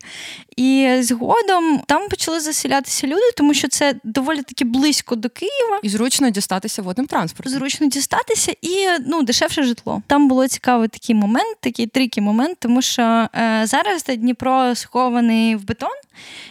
І 0.58 0.98
згодом 1.00 1.82
там 1.88 2.10
почали 2.10 2.40
заселятися 2.40 3.08
люди, 3.08 3.32
тому 3.38 3.54
що 3.54 3.68
це 3.68 3.96
доволі 4.04 4.42
таки 4.42 4.66
близько 4.66 5.16
до 5.16 5.30
Києва. 5.30 5.80
І 5.84 5.90
зручно 5.90 6.30
дістатися 6.30 6.82
водним 6.82 7.08
транспортом. 7.08 7.54
Зручно 7.54 7.88
дістатися 7.88 8.54
і 8.62 8.88
ну, 9.08 9.24
дешевше 9.24 9.64
житло. 9.64 10.02
Там 10.08 10.28
було 10.28 10.48
цікавий 10.48 10.88
такий 10.88 11.16
момент, 11.16 11.58
такий 11.60 11.88
трикий 11.88 12.24
момент, 12.24 12.58
тому 12.60 12.82
що 12.82 13.28
е, 13.36 13.62
зараз 13.66 14.06
Дніпро 14.34 14.76
схований 14.76 15.56
в 15.56 15.66
бетон, 15.66 15.90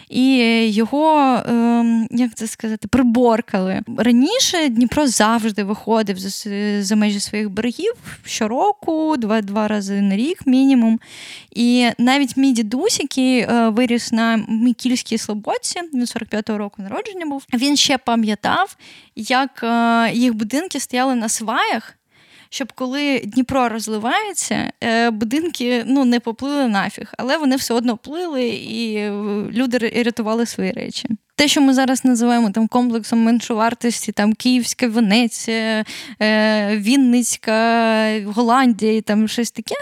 і 0.09 0.37
його, 0.71 1.35
е, 1.35 2.07
як 2.11 2.35
це 2.35 2.47
сказати, 2.47 2.87
приборкали. 2.87 3.81
Раніше 3.97 4.69
Дніпро 4.69 5.07
завжди 5.07 5.63
виходив 5.63 6.17
за, 6.79 6.95
межі 6.95 7.19
своїх 7.19 7.49
берегів 7.49 7.93
щороку, 8.25 9.17
два-два 9.17 9.67
рази 9.67 10.01
на 10.01 10.15
рік 10.15 10.47
мінімум. 10.47 10.99
І 11.51 11.89
навіть 11.97 12.37
мій 12.37 12.51
дідусь, 12.51 12.99
який 12.99 13.39
е, 13.39 13.69
виріс 13.69 14.11
на 14.11 14.45
Мікільській 14.47 15.17
Слободці, 15.17 15.79
він 15.93 16.03
45-го 16.03 16.57
року 16.57 16.81
народження 16.81 17.25
був, 17.25 17.45
він 17.53 17.77
ще 17.77 17.97
пам'ятав, 17.97 18.75
як 19.15 19.63
е, 19.63 20.11
їх 20.13 20.33
будинки 20.33 20.79
стояли 20.79 21.15
на 21.15 21.29
сваях 21.29 21.97
щоб 22.53 22.73
коли 22.73 23.19
Дніпро 23.19 23.69
розливається, 23.69 24.71
е, 24.83 25.09
будинки 25.09 25.83
ну, 25.87 26.05
не 26.05 26.19
поплили 26.19 26.67
нафіг, 26.67 27.13
але 27.17 27.37
вони 27.37 27.55
все 27.55 27.73
одно 27.73 27.97
плили, 27.97 28.47
і 28.47 28.95
е, 28.95 29.11
люди 29.51 29.77
рятували 29.77 30.45
свої 30.45 30.71
речі. 30.71 31.09
Те, 31.35 31.47
що 31.47 31.61
ми 31.61 31.73
зараз 31.73 32.05
називаємо 32.05 32.51
там 32.51 32.67
комплексом 32.67 33.19
меншовартості, 33.19 34.11
там 34.11 34.33
Київська 34.33 34.87
Венеція, 34.87 35.85
е, 36.21 36.77
Вінницька, 36.77 38.21
Голландія 38.25 38.95
і 38.95 39.01
там 39.01 39.27
щось 39.27 39.51
таке. 39.51 39.75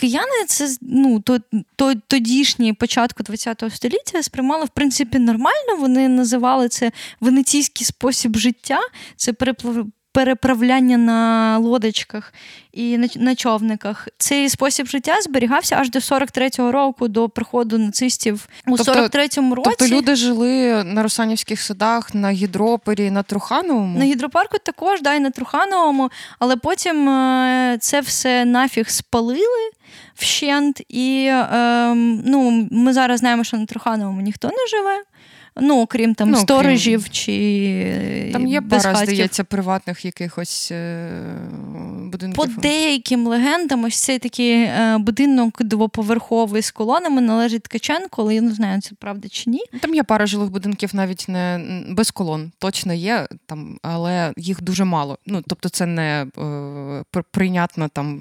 Кияни 0.00 0.44
це 0.46 0.76
ну, 0.80 1.20
то, 1.20 1.38
то, 1.76 1.94
тодішні 1.94 2.72
початку 2.72 3.24
ХХ 3.24 3.74
століття 3.74 4.22
сприймали 4.22 4.64
в 4.64 4.68
принципі 4.68 5.18
нормально. 5.18 5.76
Вони 5.78 6.08
називали 6.08 6.68
це 6.68 6.92
венеційський 7.20 7.86
спосіб 7.86 8.36
життя, 8.36 8.80
це 9.16 9.32
переправляння 10.12 10.98
на 10.98 11.58
лодочках 11.58 12.32
і 12.72 12.98
на, 13.16 13.34
човниках. 13.34 14.08
Цей 14.18 14.48
спосіб 14.48 14.86
життя 14.86 15.20
зберігався 15.22 15.76
аж 15.76 15.90
до 15.90 15.98
43-го 15.98 16.72
року, 16.72 17.08
до 17.08 17.28
приходу 17.28 17.78
нацистів 17.78 18.48
у 18.66 18.76
тобто, 18.76 18.92
43-му 18.92 19.54
році. 19.54 19.70
Тобто 19.78 19.96
люди 19.96 20.16
жили 20.16 20.84
на 20.84 21.02
Русанівських 21.02 21.60
садах, 21.60 22.14
на 22.14 22.30
гідропері, 22.30 23.10
на 23.10 23.22
Трухановому? 23.22 23.98
На 23.98 24.04
гідропарку 24.04 24.58
також, 24.58 25.02
да, 25.02 25.14
і 25.14 25.20
на 25.20 25.30
Трухановому, 25.30 26.10
але 26.38 26.56
потім 26.56 27.08
е, 27.08 27.78
це 27.80 28.00
все 28.00 28.44
нафіг 28.44 28.88
спалили. 28.88 29.70
Вщент, 30.14 30.82
і 30.88 31.26
е, 31.30 31.94
ну, 32.24 32.68
ми 32.70 32.92
зараз 32.92 33.20
знаємо, 33.20 33.44
що 33.44 33.56
на 33.56 33.66
Трухановому 33.66 34.20
ніхто 34.20 34.48
не 34.48 34.78
живе. 34.78 35.02
Ну, 35.56 35.80
окрім 35.80 36.14
там 36.14 36.30
ну, 36.30 36.36
сторожів 36.36 37.10
чи 37.10 38.30
там 38.32 38.46
є 38.46 38.60
пара, 38.60 38.94
здається, 38.94 39.44
приватних 39.44 40.04
якихось 40.04 40.68
е, 40.72 41.10
будинків. 42.04 42.36
По 42.36 42.46
деяким 42.46 43.26
легендам, 43.26 43.84
ось 43.84 43.96
цей 43.96 44.18
такий 44.18 44.52
е, 44.52 44.98
будинок 44.98 45.62
двоповерховий 45.62 46.62
з 46.62 46.70
колонами 46.70 47.20
належить 47.20 47.62
Ткаченко, 47.62 48.22
але 48.22 48.34
я 48.34 48.40
не 48.40 48.52
знаю, 48.52 48.80
це 48.80 48.94
правда 48.98 49.28
чи 49.28 49.50
ні. 49.50 49.60
Там 49.80 49.94
є 49.94 50.02
пара 50.02 50.26
жилих 50.26 50.50
будинків, 50.50 50.90
навіть 50.92 51.24
не 51.28 51.60
без 51.88 52.10
колон. 52.10 52.52
Точно 52.58 52.92
є 52.92 53.28
там, 53.46 53.78
але 53.82 54.32
їх 54.36 54.62
дуже 54.62 54.84
мало. 54.84 55.18
Ну 55.26 55.42
тобто, 55.46 55.68
це 55.68 55.86
не 55.86 56.26
е, 57.16 57.22
прийнятно 57.30 57.88
там 57.88 58.20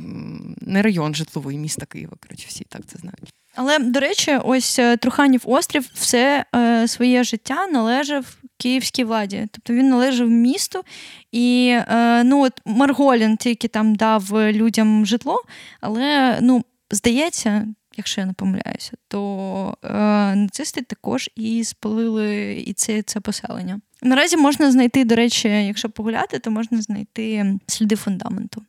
не 0.62 0.82
район 0.82 1.16
житловий 1.16 1.58
міста 1.58 1.86
Києва. 1.86 2.14
Коротше, 2.28 2.46
всі 2.48 2.66
так 2.70 2.82
це 2.88 3.00
знають. 3.00 3.34
Але, 3.56 3.80
до 3.80 4.00
речі, 4.00 4.40
ось 4.44 4.80
е, 4.80 4.98
Труханів 4.98 5.42
острів 5.46 5.90
все 5.94 6.46
е, 6.56 6.88
своє 6.88 7.24
життя 7.24 7.68
належав 7.68 8.38
київській 8.58 9.04
владі. 9.04 9.48
Тобто 9.52 9.74
він 9.74 9.90
належав 9.90 10.30
місту, 10.30 10.84
і 11.32 11.78
е, 11.90 12.24
ну, 12.24 12.44
от 12.44 12.62
Марголін 12.66 13.38
тільки 13.38 13.68
там 13.68 13.96
дав 13.96 14.32
людям 14.34 15.06
житло, 15.06 15.44
але 15.82 16.38
ну, 16.42 16.66
здається, 16.92 17.68
якщо 17.98 18.22
я 18.22 18.28
не 18.28 18.34
помиляюся, 18.34 18.92
то 19.08 19.78
е, 19.84 19.90
нацисти 20.36 20.82
також 20.82 21.30
і 21.36 21.64
спалили 21.64 22.54
і 22.68 22.74
це, 22.74 23.02
це 23.02 23.20
поселення. 23.20 23.82
Наразі 24.02 24.38
можна 24.38 24.72
знайти, 24.72 25.06
до 25.06 25.16
речі, 25.16 25.48
якщо 25.48 25.90
погуляти, 25.90 26.40
то 26.40 26.52
можна 26.52 26.82
знайти 26.82 27.56
сліди 27.68 27.96
фундаменту 27.96 28.64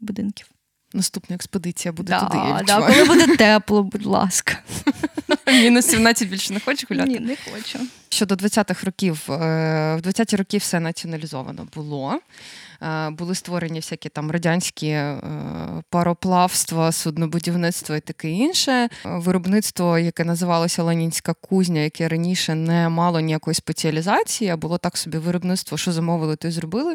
будинків. 0.00 0.53
Наступна 0.94 1.36
експедиція 1.36 1.92
буде 1.92 2.10
да, 2.12 2.20
туди. 2.20 2.38
я 2.48 2.62
да, 2.66 2.80
Коли 2.80 3.04
буде 3.04 3.36
тепло, 3.36 3.82
будь 3.82 4.06
ласка. 4.06 4.58
Мінус 5.46 5.86
17 5.86 6.28
більше 6.28 6.52
не 6.52 6.60
хочеш 6.60 6.90
гуляти? 6.90 7.10
Ні, 7.10 7.20
не 7.20 7.36
хочу. 7.52 7.78
Щодо 8.14 8.34
20-х 8.34 8.84
років, 8.84 9.26
е, 9.30 9.34
в 9.96 10.00
20-ті 10.00 10.36
роки 10.36 10.58
все 10.58 10.80
націоналізовано 10.80 11.68
було. 11.74 12.18
Е, 12.82 13.10
були 13.10 13.34
створені 13.34 13.78
всякі 13.78 14.08
там 14.08 14.30
радянські 14.30 14.88
е, 14.88 15.18
пароплавства, 15.90 16.92
суднобудівництво 16.92 17.96
і 17.96 18.00
таке 18.00 18.30
інше. 18.30 18.88
Виробництво, 19.04 19.98
яке 19.98 20.24
називалося 20.24 20.82
Ленінська 20.82 21.34
кузня, 21.34 21.80
яке 21.80 22.08
раніше 22.08 22.54
не 22.54 22.88
мало 22.88 23.20
ніякої 23.20 23.54
спеціалізації, 23.54 24.50
а 24.50 24.56
було 24.56 24.78
так 24.78 24.96
собі 24.96 25.18
виробництво, 25.18 25.78
що 25.78 25.92
замовили, 25.92 26.36
то 26.36 26.48
й 26.48 26.50
зробили. 26.50 26.94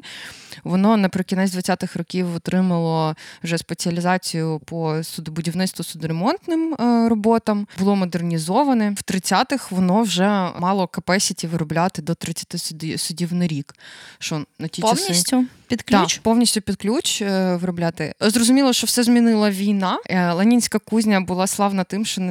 Воно 0.64 0.98
наприкінець 0.98 1.56
20-х 1.56 2.00
років 2.00 2.36
отримало 2.36 3.16
вже 3.44 3.58
спеціалізацію 3.58 4.60
по 4.60 5.04
судобудівництву 5.04 5.84
судоремонтним 5.84 6.76
роботам, 7.10 7.68
було 7.80 7.96
модернізоване. 7.96 8.90
В 8.90 9.12
30-х 9.12 9.76
воно 9.76 10.02
вже 10.02 10.50
мало 10.60 10.88
капесіті 11.10 11.48
виробляти 11.48 12.02
до 12.02 12.16
30 12.16 12.56
судів 13.02 13.34
на 13.34 13.48
рік. 13.48 13.76
Що 14.20 14.46
на 14.60 14.68
ті 14.68 14.82
Повністю? 14.82 15.14
часи... 15.14 15.46
Під 15.70 15.82
ключ? 15.82 16.14
Так, 16.14 16.24
повністю 16.24 16.62
під 16.62 16.76
ключ 16.76 17.22
е, 17.22 17.56
виробляти. 17.56 18.14
Зрозуміло, 18.22 18.74
що 18.74 18.88
все 18.88 19.04
змінила 19.04 19.52
війна. 19.52 20.00
Е, 20.06 20.34
Ленінська 20.34 20.80
кузня 20.80 21.22
була 21.22 21.48
славна 21.48 21.84
тим, 21.84 22.06
що 22.06 22.22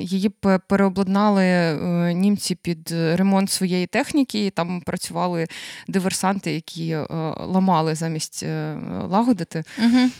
її 0.00 0.28
переобладнали 0.68 1.44
е, 1.44 1.76
німці 2.14 2.54
під 2.54 2.90
ремонт 2.92 3.50
своєї 3.50 3.86
техніки. 3.86 4.46
і 4.46 4.50
Там 4.50 4.80
працювали 4.80 5.46
диверсанти, 5.88 6.52
які 6.52 6.96
ламали 7.40 7.94
замість 7.94 8.44
лагодити, 9.08 9.64
угу. 9.78 10.10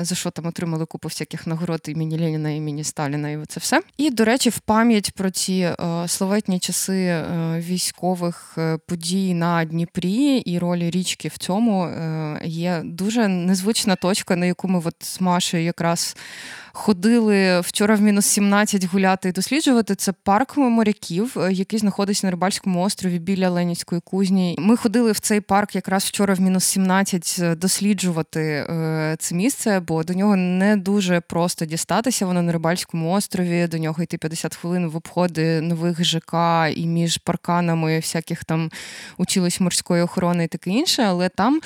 за 0.00 0.14
що 0.14 0.30
там 0.30 0.46
отримали 0.46 0.84
купу 0.84 1.08
всяких 1.08 1.46
нагород 1.46 1.80
імені 1.88 2.18
Леніна, 2.18 2.50
імені 2.50 2.84
Сталіна, 2.84 3.30
і 3.30 3.38
це 3.48 3.60
все. 3.60 3.82
І, 3.96 4.10
до 4.10 4.24
речі, 4.24 4.50
в 4.50 4.58
пам'ять 4.58 5.12
про 5.12 5.30
ці 5.30 5.70
славетні 6.06 6.58
часи 6.58 7.24
військових 7.56 8.58
подій 8.86 9.34
на 9.34 9.64
Дніпрі 9.64 10.36
і 10.36 10.58
ролі 10.58 10.90
річки 10.90 11.28
в 11.28 11.38
цьому 11.38 11.77
району 11.86 12.38
є 12.44 12.80
дуже 12.84 13.28
незвична 13.28 13.96
точка, 13.96 14.36
на 14.36 14.46
яку 14.46 14.68
ми 14.68 14.82
от 14.84 14.94
з 15.00 15.20
Машею 15.20 15.64
якраз 15.64 16.16
ходили 16.78 17.60
вчора 17.60 17.94
в 17.94 18.00
мінус 18.00 18.26
17 18.26 18.84
гуляти 18.84 19.28
і 19.28 19.32
досліджувати. 19.32 19.94
Це 19.94 20.12
парк 20.12 20.56
моряків, 20.56 21.36
е, 21.38 21.52
який 21.52 21.78
знаходиться 21.78 22.26
на 22.26 22.30
Рибальському 22.30 22.82
острові 22.82 23.18
біля 23.18 23.50
Ленінської 23.50 24.00
кузні. 24.04 24.56
Ми 24.58 24.76
ходили 24.76 25.12
в 25.12 25.20
цей 25.20 25.40
парк 25.40 25.74
якраз 25.74 26.04
вчора 26.04 26.34
в 26.34 26.40
мінус 26.40 26.64
17 26.64 27.36
е, 27.38 27.54
досліджувати 27.54 28.40
е, 28.40 29.16
це 29.18 29.34
місце, 29.34 29.80
бо 29.80 30.04
до 30.04 30.14
нього 30.14 30.36
не 30.36 30.76
дуже 30.76 31.20
просто 31.20 31.64
дістатися. 31.64 32.26
Воно 32.26 32.42
на 32.42 32.52
Рибальському 32.52 33.12
острові. 33.12 33.66
До 33.66 33.78
нього 33.78 34.02
йти 34.02 34.18
50 34.18 34.56
хвилин 34.56 34.88
в 34.88 34.96
обходи 34.96 35.60
нових 35.60 36.04
ЖК 36.04 36.34
і 36.76 36.86
між 36.86 37.18
парканами 37.18 37.96
всяких 37.96 38.44
там 38.44 38.70
училищ 39.16 39.60
морської 39.60 40.02
охорони 40.02 40.44
і 40.44 40.48
таке 40.48 40.70
інше. 40.70 41.02
Але 41.02 41.28
там 41.28 41.60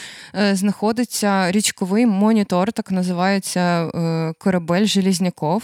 знаходиться 0.53 1.53
річковий 1.53 2.07
монітор, 2.07 2.73
так 2.73 2.91
називається 2.91 3.91
корабель. 4.39 4.87
Желізняков 4.93 5.63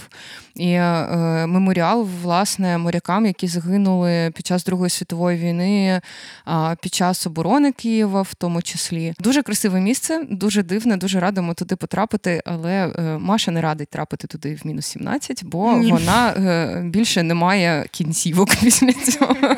і 0.59 0.70
е, 0.70 1.46
меморіал 1.46 2.09
власне 2.22 2.79
морякам, 2.79 3.27
які 3.27 3.48
загинули 3.48 4.31
під 4.35 4.46
час 4.46 4.64
Другої 4.64 4.90
світової 4.90 5.38
війни, 5.38 6.01
е, 6.48 6.77
під 6.83 6.94
час 6.94 7.27
оборони 7.27 7.72
Києва, 7.72 8.22
в 8.22 8.35
тому 8.35 8.62
числі. 8.62 9.14
Дуже 9.20 9.42
красиве 9.42 9.81
місце, 9.81 10.27
дуже 10.31 10.62
дивне, 10.62 10.96
дуже 10.96 11.20
радимо 11.20 11.55
туди 11.55 11.77
потрапити. 11.77 12.42
Але 12.44 12.72
е, 12.72 13.18
Маша 13.18 13.51
не 13.51 13.61
радить 13.61 13.88
трапити 13.88 14.27
туди 14.27 14.59
в 14.62 14.66
мінус 14.66 14.87
17, 14.87 15.44
бо 15.44 15.72
Ні. 15.72 15.92
вона 15.92 16.29
е, 16.29 16.83
більше 16.85 17.22
не 17.22 17.35
має 17.35 17.87
кінцівок 17.90 18.48
після 18.61 18.92
цього. 18.92 19.37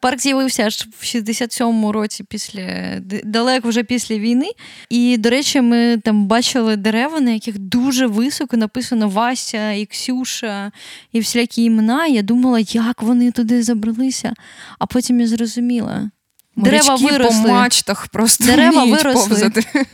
Парк 0.00 0.20
з'явився 0.20 0.62
аж 0.62 0.88
в 1.00 1.04
67-му 1.04 1.92
році, 1.92 2.24
після 2.28 2.64
далеко 3.24 3.68
вже 3.68 3.82
після 3.82 4.18
війни. 4.18 4.50
І, 4.88 5.16
до 5.16 5.30
речі, 5.30 5.60
ми 5.60 5.96
там 6.04 6.26
бачили 6.26 6.76
дерева, 6.76 7.20
на 7.20 7.30
яких 7.30 7.58
дуже 7.58 8.06
високо 8.06 8.56
написано 8.56 9.08
Вася 9.08 9.72
і 9.72 9.86
Ксюша 9.86 10.72
і 11.12 11.20
всілякі 11.20 11.64
імена. 11.64 12.06
Я 12.06 12.22
думала, 12.22 12.58
як 12.68 13.02
вони 13.02 13.30
туди 13.30 13.62
забралися, 13.62 14.34
а 14.78 14.86
потім 14.86 15.20
я 15.20 15.26
зрозуміла. 15.26 16.10
Дерева 16.56 16.94
виросли. 16.94 17.42
по 17.42 17.48
мачтах 17.48 18.08
просто 18.08 18.44
дерева 18.44 18.84
виросли. 18.84 19.28
Повзати. 19.28 19.86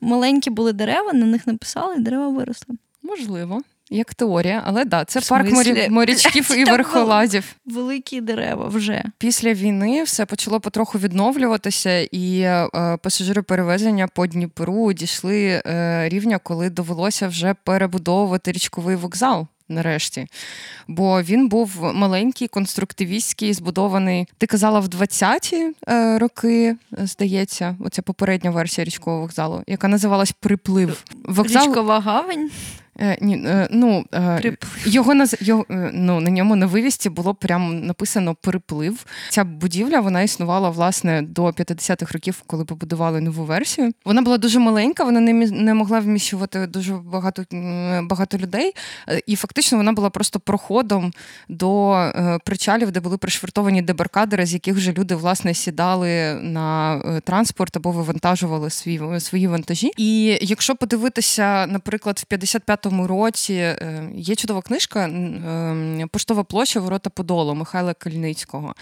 Маленькі 0.00 0.50
були 0.50 0.72
дерева, 0.72 1.12
на 1.12 1.26
них 1.26 1.46
написали, 1.46 1.94
і 1.96 2.00
дерева 2.00 2.28
виросли. 2.28 2.76
Можливо. 3.02 3.62
Як 3.92 4.14
теорія, 4.14 4.62
але 4.66 4.84
да, 4.84 5.04
це 5.04 5.20
парк 5.20 5.50
морі... 5.50 5.88
морячків 5.90 6.50
і 6.58 6.64
верхолазів. 6.64 7.56
Великі 7.66 8.20
дерева 8.20 8.68
вже 8.68 9.04
після 9.18 9.52
війни 9.52 10.02
все 10.02 10.26
почало 10.26 10.60
потроху 10.60 10.98
відновлюватися, 10.98 11.98
і 11.98 12.40
е, 12.40 12.68
пасажири 13.02 13.42
перевезення 13.42 14.08
по 14.08 14.26
Дніпру 14.26 14.92
дійшли 14.92 15.62
е, 15.66 16.08
рівня, 16.08 16.38
коли 16.38 16.70
довелося 16.70 17.28
вже 17.28 17.54
перебудовувати 17.64 18.52
річковий 18.52 18.96
вокзал. 18.96 19.46
Нарешті, 19.68 20.26
бо 20.88 21.22
він 21.22 21.48
був 21.48 21.92
маленький, 21.94 22.48
конструктивістський, 22.48 23.52
збудований. 23.52 24.28
Ти 24.38 24.46
казала 24.46 24.80
в 24.80 24.86
20-ті 24.86 25.70
е, 25.88 26.18
роки, 26.18 26.76
здається, 26.92 27.76
оця 27.80 28.02
попередня 28.02 28.50
версія 28.50 28.84
річкового 28.84 29.22
вокзалу, 29.22 29.62
яка 29.66 29.88
називалась 29.88 30.32
Приплив. 30.32 31.04
Вокзал... 31.24 31.66
Річкова 31.66 32.00
гавань. 32.00 32.50
Е, 33.02 33.18
ні, 33.20 33.34
е, 33.46 33.68
ну, 33.70 34.04
е, 34.14 34.56
його 34.84 35.14
на 35.14 35.26
його, 35.40 35.66
ну, 35.92 36.20
на 36.20 36.30
ньому 36.30 36.56
на 36.56 36.66
вивісті 36.66 37.10
було 37.10 37.34
прямо 37.34 37.72
написано 37.72 38.34
переплив. 38.34 39.06
Ця 39.30 39.44
будівля 39.44 40.00
вона 40.00 40.22
існувала 40.22 40.70
власне 40.70 41.22
до 41.22 41.44
50-х 41.44 42.12
років, 42.12 42.42
коли 42.46 42.64
побудували 42.64 43.20
нову 43.20 43.44
версію. 43.44 43.92
Вона 44.04 44.22
була 44.22 44.38
дуже 44.38 44.58
маленька, 44.58 45.04
вона 45.04 45.20
не 45.20 45.32
не 45.32 45.74
могла 45.74 46.00
вміщувати 46.00 46.66
дуже 46.66 46.94
багато 46.94 47.44
багато 48.02 48.38
людей, 48.38 48.72
і 49.26 49.36
фактично 49.36 49.78
вона 49.78 49.92
була 49.92 50.10
просто 50.10 50.40
проходом 50.40 51.12
до 51.48 51.96
причалів, 52.44 52.90
де 52.90 53.00
були 53.00 53.18
пришвартовані 53.18 53.82
дебаркадери, 53.82 54.46
з 54.46 54.52
яких 54.52 54.74
вже 54.74 54.92
люди 54.92 55.14
власне 55.14 55.54
сідали 55.54 56.34
на 56.34 56.98
транспорт 57.24 57.76
або 57.76 57.90
вивантажували 57.90 58.70
свої 58.70 59.20
свої 59.20 59.46
вантажі. 59.46 59.90
І 59.96 60.38
якщо 60.42 60.74
подивитися, 60.74 61.66
наприклад, 61.66 62.18
в 62.18 62.24
55 62.24 62.91
2005 62.92 63.08
році 63.08 63.54
е, 63.54 64.10
є 64.14 64.34
чудова 64.34 64.62
книжка 64.62 65.06
е, 65.06 66.06
Поштова 66.10 66.44
площа 66.44 66.80
Ворота 66.80 67.10
Подолу 67.10 67.54
Михайла 67.54 67.94
Кальницького. 67.94 68.74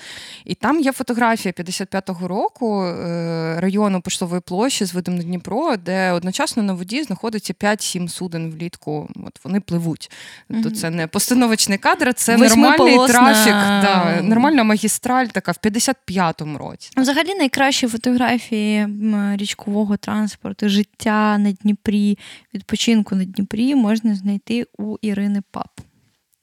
І 0.45 0.55
там 0.55 0.81
є 0.81 0.93
фотографія 0.93 1.53
55-го 1.53 2.29
року 2.29 2.85
е, 2.85 3.61
району 3.61 4.01
Поштової 4.01 4.41
площі 4.41 4.85
з 4.85 4.95
видом 4.95 5.17
на 5.17 5.23
Дніпро, 5.23 5.77
де 5.77 6.13
одночасно 6.13 6.63
на 6.63 6.73
воді 6.73 7.03
знаходиться 7.03 7.53
5-7 7.53 8.09
суден 8.09 8.51
влітку. 8.51 9.09
От 9.27 9.45
Вони 9.45 9.61
пливуть. 9.61 10.11
Тобто 10.49 10.69
mm 10.69 10.81
це 10.81 10.91
не 10.91 11.07
постановочний 11.07 11.79
кадр, 11.79 12.15
це 12.15 12.37
нормальний 12.37 12.97
трафік, 13.09 13.53
да, 13.53 14.21
нормальна 14.23 14.65
магістраль 14.65 15.27
така 15.27 15.53
в 15.53 15.57
55-му 15.63 16.59
році. 16.59 16.91
Взагалі 16.97 17.35
найкращі 17.35 17.89
фотографії 17.89 18.89
річкового 19.37 19.97
транспорту, 19.97 20.69
життя 20.69 21.39
на 21.39 21.53
Дніпрі, 21.53 22.19
відпочинку 22.55 23.17
на 23.17 23.25
Дніпрі 23.25 23.75
можна 23.91 24.15
знайти 24.15 24.67
у 24.79 24.97
Ірини 25.03 25.43
Пап. 25.51 25.81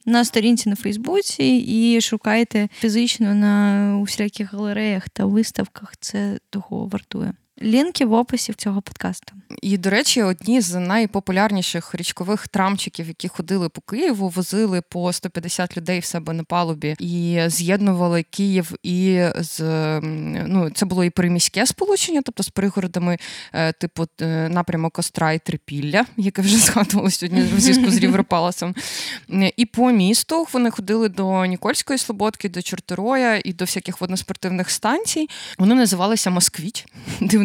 На 0.06 0.26
сторінці 0.26 0.70
на 0.70 0.76
Фейсбуці 0.76 1.66
і 1.68 2.02
шукайте 2.02 2.70
фізично 2.74 3.36
на 3.36 4.00
усіляких 4.04 4.54
галереях 4.54 5.10
та 5.10 5.26
виставках. 5.26 5.94
Це 6.00 6.40
того 6.50 6.88
вартує. 6.88 7.34
Лінки 7.62 8.06
в 8.06 8.14
описі 8.14 8.54
цього 8.54 8.82
подкасту. 8.82 9.34
І, 9.62 9.78
до 9.78 9.90
речі, 9.90 10.24
одні 10.24 10.62
з 10.62 10.80
найпопулярніших 10.80 11.96
річкових 11.96 12.48
трамчиків, 12.48 13.08
які 13.08 13.28
ходили 13.28 13.70
по 13.70 13.82
Києву, 13.82 14.30
возили 14.30 14.82
по 14.82 15.14
150 15.14 15.78
людей 15.78 16.00
в 16.00 16.06
себе 16.06 16.34
на 16.34 16.44
палубі 16.44 16.96
і 17.00 17.40
з'єднували 17.48 18.24
Київ 18.24 18.74
і 18.84 19.24
з 19.36 19.60
ну 20.48 20.70
це 20.70 20.86
було 20.86 21.04
і 21.04 21.10
приміське 21.10 21.66
сполучення, 21.66 22.22
тобто 22.26 22.44
з 22.44 22.50
пригородами, 22.50 23.18
е, 23.54 23.74
типу 23.74 24.06
е, 24.22 24.50
напрямок 24.50 24.94
Костра 24.94 25.32
і 25.32 25.40
Трипілля, 25.40 26.06
яке 26.18 26.42
вже 26.42 26.58
згадувало 26.66 27.12
сьогодні 27.12 27.42
в 27.42 27.60
зв'язку 27.60 27.92
з 27.92 27.98
Рівропаласом. 27.98 28.76
І 29.58 29.66
по 29.66 29.92
місту 29.92 30.48
вони 30.54 30.72
ходили 30.72 31.10
до 31.10 31.46
Нікольської 31.46 32.00
Слободки, 32.00 32.50
до 32.50 32.62
Чортероя 32.62 33.42
і 33.46 33.54
до 33.54 33.66
всяких 33.66 34.02
водноспортивних 34.02 34.70
станцій. 34.70 35.30
Вони 35.58 35.76
називалися 35.76 36.30
Москвіч 36.30 36.86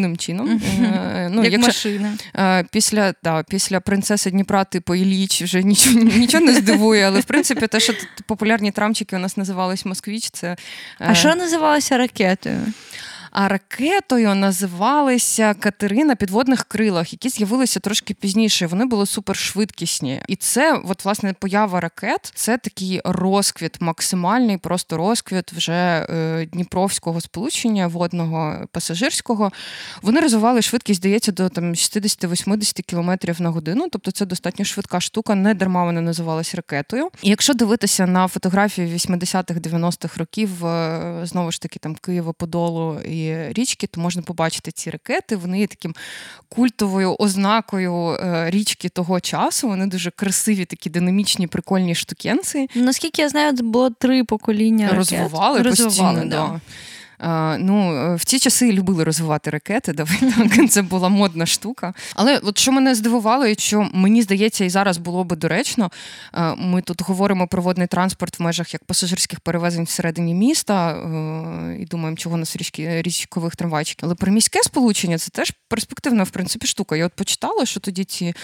дивним 0.03 0.17
чином. 0.17 0.61
Е, 0.83 1.29
ну, 1.33 1.45
Як 1.45 1.53
якщо, 1.53 1.69
машина. 1.69 2.12
Е, 2.37 2.65
після 2.71 3.15
да, 3.23 3.43
після 3.43 3.81
принцеси 3.81 4.31
Дніпра, 4.31 4.65
типу 4.65 4.95
Іліч, 4.95 5.43
вже 5.43 5.62
нічого 5.62 5.99
нічого 6.01 6.45
не 6.45 6.55
здивує, 6.55 7.07
але 7.07 7.21
в 7.21 7.25
принципі 7.25 7.67
те, 7.67 7.81
що 7.81 7.93
популярні 8.27 8.71
трамчики 8.71 9.17
у 9.17 9.19
нас 9.19 9.37
називались 9.37 9.85
Москвіч, 9.85 10.31
це. 10.31 10.57
А 10.99 11.15
що 11.15 11.35
називалося 11.35 11.99
ракетою? 11.99 12.61
А 13.33 13.49
ракетою 13.49 14.35
називалися 14.35 15.55
Катерина 15.55 16.12
на 16.12 16.16
підводних 16.16 16.64
крилах, 16.64 17.12
які 17.12 17.29
з'явилися 17.29 17.81
трошки 17.81 18.14
пізніше. 18.14 18.66
Вони 18.66 18.85
були 18.85 19.07
супершвидкісні. 19.07 20.23
І 20.29 20.37
це, 20.37 20.81
от, 20.85 21.05
власне, 21.05 21.35
поява 21.38 21.81
ракет 21.81 22.33
це 22.35 22.59
такий 22.59 23.01
розквіт, 23.05 23.81
максимальний 23.81 24.57
просто 24.57 24.97
розквіт 24.97 25.53
вже 25.53 25.73
е, 26.11 26.47
Дніпровського 26.53 27.21
сполучення 27.21 27.87
водного 27.87 28.66
пасажирського. 28.73 29.53
Вони 30.03 30.21
розвивали 30.21 30.62
швидкість, 30.62 31.01
здається, 31.01 31.33
до 31.33 31.49
там 31.49 31.73
60-80 31.75 32.83
км 32.83 33.42
на 33.42 33.51
годину. 33.51 33.88
Тобто 33.92 34.11
це 34.11 34.27
достатньо 34.27 34.64
швидка 34.64 35.01
штука, 35.01 35.35
не 35.35 35.55
дарма 35.55 35.85
вона 35.85 36.01
називалась 36.01 36.55
ракетою. 36.55 37.09
І 37.23 37.31
якщо 37.31 37.55
дивитися 37.55 38.07
на 38.07 38.29
фотографії 38.29 38.95
80-х, 38.95 39.61
90-х 39.61 40.16
років, 40.16 40.66
е, 40.66 41.21
знову 41.23 41.53
ж 41.53 41.61
таки, 41.61 41.79
там 41.79 41.97
Києво-Подолу 42.03 43.03
і 43.03 43.21
річки, 43.30 43.87
то 43.87 44.00
можна 44.00 44.22
побачити 44.22 44.70
ці 44.70 44.90
ракети. 44.90 45.37
Вони 45.37 45.61
є 45.61 45.66
таким 45.66 45.94
культовою 46.48 47.16
ознакою 47.18 48.11
е, 48.11 48.50
річки 48.50 48.88
того 48.88 49.20
часу. 49.20 49.68
Вони 49.68 49.87
дуже 49.87 50.11
красиві, 50.11 50.64
такі 50.64 50.90
динамічні, 50.90 51.46
прикольні 51.46 51.94
штукенці. 51.94 52.68
Наскільки 52.74 53.22
я 53.22 53.28
знаю, 53.28 53.52
було 53.52 53.90
три 53.90 54.24
покоління. 54.24 54.85
ракет. 54.85 54.98
Розвивали, 54.98 55.62
Розвивали 55.62 56.20
постійно. 56.20 56.30
Да. 56.30 56.61
Ну, 57.58 57.96
е, 57.96 58.14
В 58.14 58.24
ці 58.24 58.38
часи 58.38 58.72
любили 58.72 59.04
розвивати 59.04 59.50
ракети, 59.50 59.92
давай 59.92 60.18
так, 60.48 60.70
це 60.70 60.82
була 60.82 61.08
модна 61.08 61.46
штука. 61.46 61.94
Але 62.14 62.38
от 62.38 62.58
що 62.58 62.72
мене 62.72 62.94
здивувало, 62.94 63.46
і 63.46 63.54
що 63.54 63.90
мені 63.92 64.22
здається, 64.22 64.64
і 64.64 64.70
зараз 64.70 64.98
було 64.98 65.24
би 65.24 65.37
доречно, 65.37 65.90
е, 66.35 66.54
ми 66.54 66.82
тут 66.82 67.02
говоримо 67.02 67.46
про 67.46 67.62
водний 67.62 67.87
транспорт 67.87 68.38
в 68.38 68.42
межах 68.42 68.74
як 68.74 68.85
пасажирських 68.85 69.40
перевезень 69.40 69.85
всередині 69.85 70.35
міста 70.35 70.92
е, 70.92 71.76
і 71.80 71.85
думаємо, 71.85 72.16
чого 72.16 72.37
нас 72.37 72.56
річки, 72.56 73.02
річкових 73.02 73.56
трамвайчиків. 73.56 74.04
Але 74.06 74.14
про 74.14 74.32
міське 74.32 74.62
сполучення 74.62 75.18
це 75.18 75.30
теж 75.30 75.52
перспективна 75.68 76.22
в 76.22 76.30
принципі 76.30 76.66
штука. 76.66 76.96
Я 76.96 77.06
от 77.06 77.12
почитала, 77.12 77.66
що 77.66 77.80
тоді 77.80 78.04
ці 78.04 78.35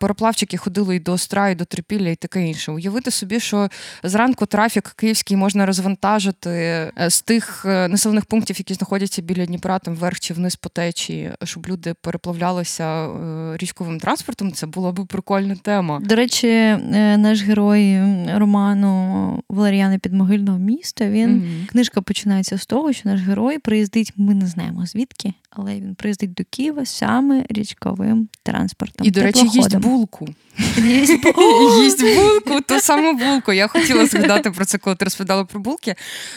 пароплавчики 0.00 0.56
ходили 0.56 0.96
і 0.96 1.00
до 1.00 1.12
Остра, 1.12 1.48
і 1.50 1.54
до 1.54 1.64
Трипілля, 1.64 2.08
і 2.08 2.16
таке 2.16 2.46
інше. 2.46 2.72
Уявити 2.72 3.10
собі, 3.10 3.40
що 3.40 3.68
зранку 4.02 4.46
трафік 4.46 4.92
київський 4.96 5.36
можна 5.36 5.66
розвантажити 5.66 6.92
з 7.08 7.20
тих 7.20 7.64
населених 7.64 8.21
населених 8.22 8.24
пунктів, 8.24 8.56
які 8.58 8.74
знаходяться 8.74 9.22
біля 9.22 9.46
Дніпра, 9.46 9.78
там 9.78 9.94
вверх 9.94 10.20
чи 10.20 10.34
вниз 10.34 10.56
по 10.56 10.68
течії, 10.68 11.32
щоб 11.44 11.66
люди 11.66 11.94
переплавлялися 12.00 13.06
е, 13.06 13.56
річковим 13.56 14.00
транспортом, 14.00 14.52
це 14.52 14.66
була 14.66 14.92
б 14.92 15.06
прикольна 15.06 15.56
тема. 15.62 16.00
До 16.00 16.14
речі, 16.16 16.48
е, 16.48 17.16
наш 17.18 17.42
герой 17.42 17.98
роману 18.38 19.42
Валеріани 19.48 19.98
Підмогильного 19.98 20.58
міста. 20.58 21.08
Він 21.08 21.30
Мгм. 21.30 21.66
книжка 21.70 22.02
починається 22.02 22.58
з 22.58 22.66
того, 22.66 22.92
що 22.92 23.08
наш 23.08 23.20
герой 23.20 23.58
приїздить. 23.58 24.12
Ми 24.16 24.34
не 24.34 24.46
знаємо 24.46 24.86
звідки, 24.86 25.32
але 25.56 25.74
він 25.74 25.94
приїздить 25.94 26.34
до 26.34 26.44
Києва 26.50 26.86
саме 26.86 27.44
річковим 27.48 28.28
транспортом. 28.42 29.06
І, 29.06 29.10
до 29.10 29.22
речі, 29.22 29.48
їсть 29.52 29.76
булку. 29.76 30.28
Їсть 30.76 31.22
булку. 31.22 31.82
Їсть 31.82 32.02
булку, 32.02 32.60
ту 32.60 32.80
саму 32.80 33.12
булку. 33.12 33.52
Я 33.52 33.66
хотіла 33.66 34.06
згадати 34.06 34.50
про 34.50 34.64
це, 34.64 34.78
коли 34.78 34.96
ти 34.96 35.04
розповідала 35.04 35.44
про 35.44 35.60
булки. 35.60 35.94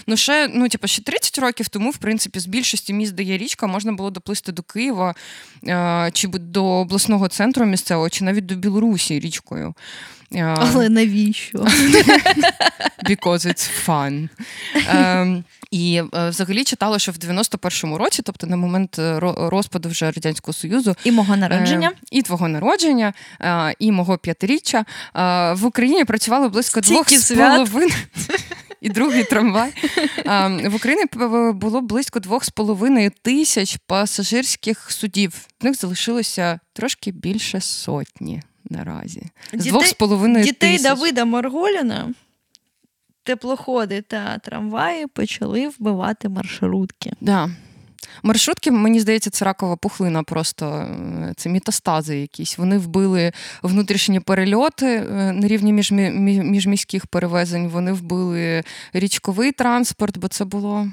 Ну, 0.07 0.17
ще, 0.17 0.47
ну, 0.53 0.69
типу, 0.69 0.87
ще 0.87 1.01
30 1.01 1.37
років 1.37 1.67
тому, 1.67 1.89
в 1.89 1.97
принципі, 1.97 2.39
з 2.39 2.45
більшості 2.45 2.93
міст, 2.93 3.15
де 3.15 3.23
є 3.23 3.37
річка, 3.37 3.67
можна 3.67 3.91
було 3.91 4.11
доплисти 4.11 4.51
до 4.51 4.63
Києва 4.63 5.15
е, 5.67 6.09
чи 6.13 6.27
до 6.27 6.65
обласного 6.65 7.27
центру 7.27 7.65
місцевого, 7.65 8.09
чи 8.09 8.23
навіть 8.23 8.45
до 8.45 8.55
Білорусі 8.55 9.19
річкою. 9.19 9.73
Але 10.57 10.89
навіщо? 10.89 11.57
Because 13.09 13.45
it's 13.47 13.69
fun. 13.87 14.29
Ем, 14.89 15.43
і 15.71 16.01
е, 16.13 16.29
взагалі 16.29 16.63
читала, 16.63 16.99
що 16.99 17.11
в 17.11 17.15
91-му 17.15 17.97
році, 17.97 18.21
тобто 18.25 18.47
на 18.47 18.57
момент 18.57 18.99
е, 18.99 19.19
ро- 19.19 19.49
розпаду 19.49 19.89
вже 19.89 20.05
Радянського 20.05 20.53
Союзу, 20.53 20.95
І 21.03 21.11
мого 21.11 21.35
народження. 21.37 21.89
Е, 21.93 21.97
і 22.11 22.21
твого 22.21 22.47
народження, 22.47 23.13
е, 23.41 23.73
і 23.79 23.91
мого 23.91 24.17
п'ятиріччя. 24.17 24.85
В 25.53 25.65
Україні 25.65 26.05
працювало 26.05 26.49
близько 26.49 26.81
двох 26.81 27.09
з 27.09 27.31
половиною. 27.67 27.91
І 28.81 28.89
другий 28.89 29.23
трамвай. 29.23 29.73
Е, 30.17 30.69
В 30.69 30.75
Україні 30.75 31.03
було 31.53 31.81
близько 31.81 32.19
двох 32.19 32.45
з 32.45 32.49
половиною 32.49 33.11
тисяч 33.21 33.77
пасажирських 33.87 34.91
судів. 34.91 35.33
В 35.61 35.65
них 35.65 35.75
залишилося 35.75 36.59
трошки 36.73 37.11
більше 37.11 37.61
сотні 37.61 38.41
наразі. 38.69 39.23
З 39.53 39.65
двох 39.65 39.85
з 39.85 39.93
половиною 39.93 40.45
Дітей 40.45 40.71
тисяч. 40.71 40.83
Давида 40.87 41.25
Марголіна 41.25 42.13
теплоходи 43.23 44.01
та 44.01 44.37
трамваї 44.37 45.07
почали 45.07 45.67
вбивати 45.67 46.29
маршрутки. 46.29 47.11
Да. 47.21 47.49
Маршрутки, 48.23 48.71
мені 48.71 48.99
здається, 48.99 49.29
це 49.29 49.45
ракова 49.45 49.75
пухлина, 49.75 50.23
просто 50.23 50.65
е, 50.67 51.33
це 51.37 51.49
метастази 51.49 52.17
якісь. 52.19 52.57
Вони 52.57 52.77
вбили 52.77 53.31
внутрішні 53.63 54.19
перельоти 54.19 54.85
е, 54.85 55.31
на 55.33 55.47
рівні 55.47 55.73
міжмі- 55.73 56.11
мі- 56.19 56.43
міжміських 56.43 57.07
перевезень. 57.07 57.67
Вони 57.67 57.93
вбили 57.93 58.63
річковий 58.93 59.51
транспорт, 59.51 60.17
бо 60.17 60.27
це 60.27 60.45
було 60.45 60.87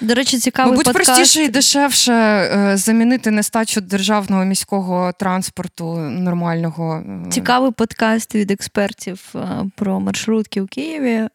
До 0.00 0.14
речі, 0.14 0.38
цікавий 0.38 0.70
мабуть 0.72 0.84
подкаст. 0.86 1.06
простіше 1.06 1.44
і 1.44 1.48
дешевше 1.48 2.12
е, 2.12 2.76
замінити 2.76 3.30
нестачу 3.30 3.80
державного 3.80 4.44
міського 4.44 5.12
транспорту 5.18 5.96
нормального. 5.96 7.04
е, 7.26 7.30
Цікавий 7.30 7.72
подкаст 7.72 8.34
від 8.34 8.50
експертів 8.50 9.32
е, 9.34 9.40
про 9.76 10.00
маршрутки 10.00 10.60
у 10.60 10.66
Києві. 10.66 11.28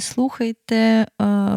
Слухайте 0.00 1.06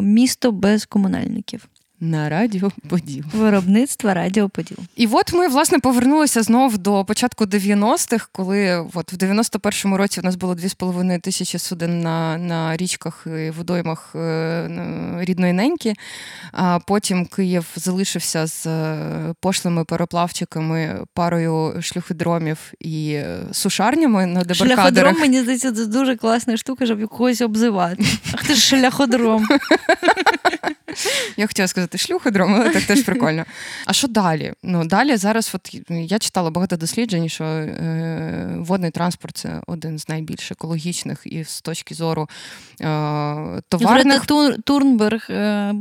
місто 0.01 0.51
без 0.51 0.85
комунальників. 0.85 1.67
На 1.99 2.29
радіо 2.29 2.71
Поділ. 2.89 3.23
Виробництва 3.33 4.13
Радіо 4.13 4.49
І 4.95 5.07
от 5.07 5.33
ми 5.33 5.47
власне 5.47 5.79
повернулися 5.79 6.43
знов 6.43 6.77
до 6.77 7.05
початку 7.05 7.45
90-х, 7.45 8.27
коли 8.31 8.85
от 8.93 9.13
в 9.13 9.15
91-му 9.15 9.97
році 9.97 10.21
в 10.21 10.23
нас 10.23 10.35
було 10.35 10.53
2,5 10.53 11.21
тисячі 11.21 11.59
суден 11.59 12.01
на, 12.01 12.37
на 12.37 12.77
річках 12.77 13.27
і 13.27 13.49
водоймах 13.49 14.15
е, 14.15 14.69
рідної 15.19 15.53
неньки. 15.53 15.93
А 16.51 16.79
потім 16.79 17.25
Київ 17.25 17.65
залишився 17.75 18.47
з 18.47 18.65
е, 18.65 19.33
пошлими 19.39 19.83
переплавчиками, 19.83 21.05
парою 21.13 21.81
шлюхидромів 21.81 22.73
і 22.79 23.11
е, 23.11 23.39
сушарнями 23.51 24.25
на 24.25 24.43
дебаркадерах. 24.43 24.85
Шляходром, 24.85 25.19
мені 25.19 25.41
здається, 25.41 25.71
це 25.71 25.85
дуже 25.85 26.15
класна 26.15 26.57
штука, 26.57 26.85
щоб 26.85 27.07
когось 27.07 27.41
обзивати. 27.41 28.05
Ах 28.33 28.43
ти 28.43 28.53
ж 28.53 28.61
шляходром. 28.61 29.47
Я 31.37 31.47
хотіла 31.47 31.67
сказати 31.67 31.84
шлюходром, 31.97 32.55
але 32.55 32.69
так 32.69 32.83
теж 32.83 33.03
прикольно. 33.05 33.45
А 33.85 33.93
що 33.93 34.07
далі? 34.07 34.53
Ну 34.63 34.85
далі 34.85 35.17
зараз, 35.17 35.51
от 35.55 35.75
я 35.89 36.19
читала 36.19 36.49
багато 36.49 36.77
досліджень, 36.77 37.29
що 37.29 37.43
е, 37.43 38.55
водний 38.57 38.91
транспорт 38.91 39.37
це 39.37 39.61
один 39.67 39.99
з 39.99 40.09
найбільш 40.09 40.51
екологічних 40.51 41.21
і 41.25 41.43
з 41.43 41.61
точки 41.61 41.95
зору 41.95 42.29
е, 42.81 42.85
товарних. 43.69 44.25
Тур- 44.25 44.61
Турнберг 44.63 45.27
е, 45.29 45.73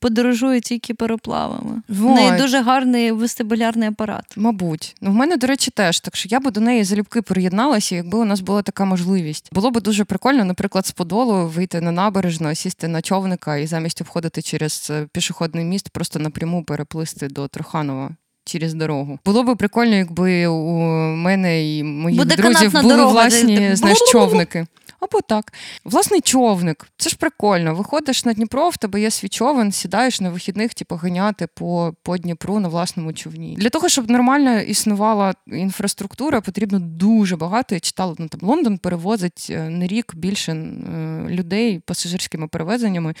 подорожує 0.00 0.60
тільки 0.60 0.94
пароплавами. 0.94 1.82
В 1.88 2.04
неї 2.04 2.38
дуже 2.38 2.62
гарний 2.62 3.12
вестибулярний 3.12 3.88
апарат. 3.88 4.24
Мабуть, 4.36 4.94
ну 5.00 5.10
в 5.10 5.14
мене, 5.14 5.36
до 5.36 5.46
речі, 5.46 5.70
теж 5.70 6.00
так 6.00 6.16
що 6.16 6.28
я 6.30 6.40
би 6.40 6.50
до 6.50 6.60
неї 6.60 6.84
залюбки 6.84 7.22
приєдналася, 7.22 7.94
якби 7.96 8.18
у 8.18 8.24
нас 8.24 8.40
була 8.40 8.62
така 8.62 8.84
можливість. 8.84 9.48
Було 9.52 9.70
би 9.70 9.80
дуже 9.80 10.04
прикольно, 10.04 10.44
наприклад, 10.44 10.86
з 10.86 10.90
Подолу 10.90 11.46
вийти 11.46 11.80
на 11.80 11.92
набережну, 11.92 12.54
сісти 12.54 12.88
на 12.88 13.02
човника 13.02 13.56
і 13.56 13.66
замість 13.66 14.00
обходити 14.00 14.42
через 14.42 14.88
е, 14.90 15.06
пішохідний 15.12 15.64
міст, 15.64 15.88
просто 15.88 16.18
напряму 16.18 16.64
переплисти 16.64 17.28
до 17.28 17.48
Труханова. 17.48 18.10
Через 18.44 18.74
дорогу 18.74 19.18
було 19.24 19.42
би 19.42 19.56
прикольно, 19.56 19.94
якби 19.94 20.46
у 20.46 20.80
мене 21.16 21.76
і 21.76 21.82
моїх 21.82 22.18
Буде 22.18 22.36
друзів 22.36 22.72
були 22.72 22.94
дорога, 22.94 23.12
власні 23.12 23.58
де- 23.58 23.76
знаєш, 23.76 23.98
човники. 24.12 24.66
Або 25.02 25.20
так. 25.20 25.52
Власний 25.84 26.20
човник. 26.20 26.86
Це 26.96 27.10
ж 27.10 27.16
прикольно. 27.16 27.74
Виходиш 27.74 28.24
на 28.24 28.32
Дніпро, 28.32 28.68
в 28.68 28.76
тебе 28.76 29.00
є 29.00 29.10
свій 29.10 29.28
човен, 29.28 29.72
сідаєш 29.72 30.20
на 30.20 30.30
вихідних, 30.30 30.74
типу, 30.74 30.96
ганяти 30.96 31.46
по, 31.54 31.94
по 32.02 32.18
Дніпру 32.18 32.60
на 32.60 32.68
власному 32.68 33.12
човні. 33.12 33.56
Для 33.58 33.68
того, 33.68 33.88
щоб 33.88 34.10
нормально 34.10 34.60
існувала 34.60 35.34
інфраструктура, 35.46 36.40
потрібно 36.40 36.78
дуже 36.78 37.36
багато. 37.36 37.74
Я 37.74 37.80
читала, 37.80 38.14
ну, 38.18 38.28
там 38.28 38.40
Лондон 38.48 38.78
перевозить 38.78 39.46
е, 39.50 39.70
на 39.70 39.86
рік 39.86 40.12
більше 40.14 40.52
е, 40.52 41.26
людей 41.28 41.78
пасажирськими 41.86 42.48
перевезеннями. 42.48 43.14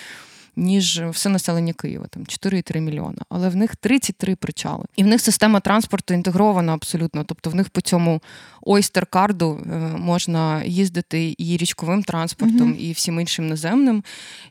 Ніж 0.56 1.02
все 1.10 1.28
населення 1.28 1.72
Києва, 1.72 2.06
там 2.10 2.22
4,3 2.22 2.80
мільйона. 2.80 3.18
Але 3.28 3.48
в 3.48 3.56
них 3.56 3.76
33 3.76 4.36
причали. 4.36 4.84
І 4.96 5.04
в 5.04 5.06
них 5.06 5.20
система 5.20 5.60
транспорту 5.60 6.14
інтегрована 6.14 6.74
абсолютно. 6.74 7.24
Тобто 7.24 7.50
в 7.50 7.54
них 7.54 7.70
по 7.70 7.80
цьому 7.80 8.20
Oyster 8.62 9.16
card 9.16 9.51
у 9.51 9.60
можна 9.98 10.64
їздити 10.64 11.34
і 11.38 11.56
річковим 11.56 12.02
транспортом, 12.02 12.68
Мгм. 12.68 12.76
і 12.78 12.92
всім 12.92 13.20
іншим 13.20 13.48
наземним, 13.48 14.04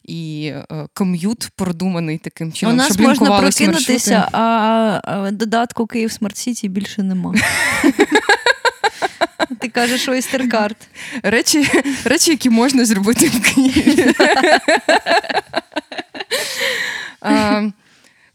і 0.04 0.52
е, 0.72 0.88
commute 0.94 1.50
продуманий 1.56 2.18
таким 2.18 2.52
чином. 2.52 2.76
У 2.76 2.78
нас 2.78 2.94
щоб 2.94 3.02
можна 3.08 3.40
прокинутися, 3.40 4.12
маршрути. 4.14 4.38
а, 4.38 5.30
додатку 5.32 5.88
Київ 5.88 6.12
Смарт 6.12 6.38
Сіті 6.38 6.70
більше 6.70 7.04
нема. 7.04 7.34
Ти 9.60 9.70
кажеш 9.70 10.08
Oyster 10.08 10.46
card. 10.46 10.78
Речі, 11.24 11.72
речі, 12.04 12.32
які 12.32 12.50
можна 12.50 12.86
зробити 12.86 13.28
в 13.28 13.56
Києві. 13.56 14.14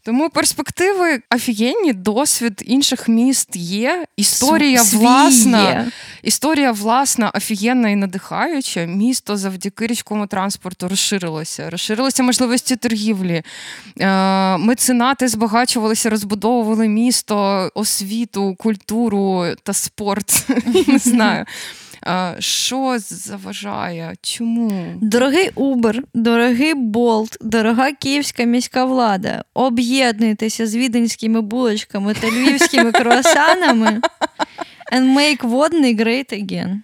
Тому 0.07 0.29
перспективи 0.29 1.21
офігенні, 1.35 1.93
досвід 1.93 2.63
інших 2.65 3.07
міст 3.07 3.55
є. 3.55 4.05
Історія 4.17 4.83
Свій 4.83 4.97
власна. 4.97 5.63
є. 5.63 5.85
Історія 6.23 6.71
власна, 6.71 7.29
офігенна 7.29 7.89
і 7.89 7.95
надихаюча. 7.95 8.85
Місто 8.85 9.37
завдяки 9.37 9.87
річковому 9.87 10.27
транспорту 10.27 10.87
розширилося. 10.87 11.69
Розширилися 11.69 12.23
можливості 12.23 12.75
торгівлі. 12.75 13.43
Е, 13.99 14.57
Меценати 14.57 15.27
збагачувалися, 15.27 16.09
розбудовували 16.09 16.87
місто, 16.87 17.69
освіту, 17.75 18.55
культуру 18.55 19.45
та 19.63 19.73
спорт. 19.73 20.47
Не 20.87 20.97
знаю. 20.97 21.45
Що 22.39 22.95
заважає? 22.99 24.15
Чому? 24.21 24.93
Дорогий 25.01 25.49
Uber, 25.51 25.99
дорогий 26.13 26.75
Bolt, 26.75 27.37
дорога 27.41 27.91
київська 27.91 28.43
міська 28.43 28.85
влада. 28.85 29.43
Об'єднуйтеся 29.53 30.67
з 30.67 30.75
віденськими 30.75 31.41
булочками 31.41 32.13
та 32.13 32.27
львівськими 32.27 32.91
круасанами 32.91 34.01
and 34.93 35.17
make 35.17 35.47
водний 35.47 35.97
great 35.97 36.33
again. 36.33 36.79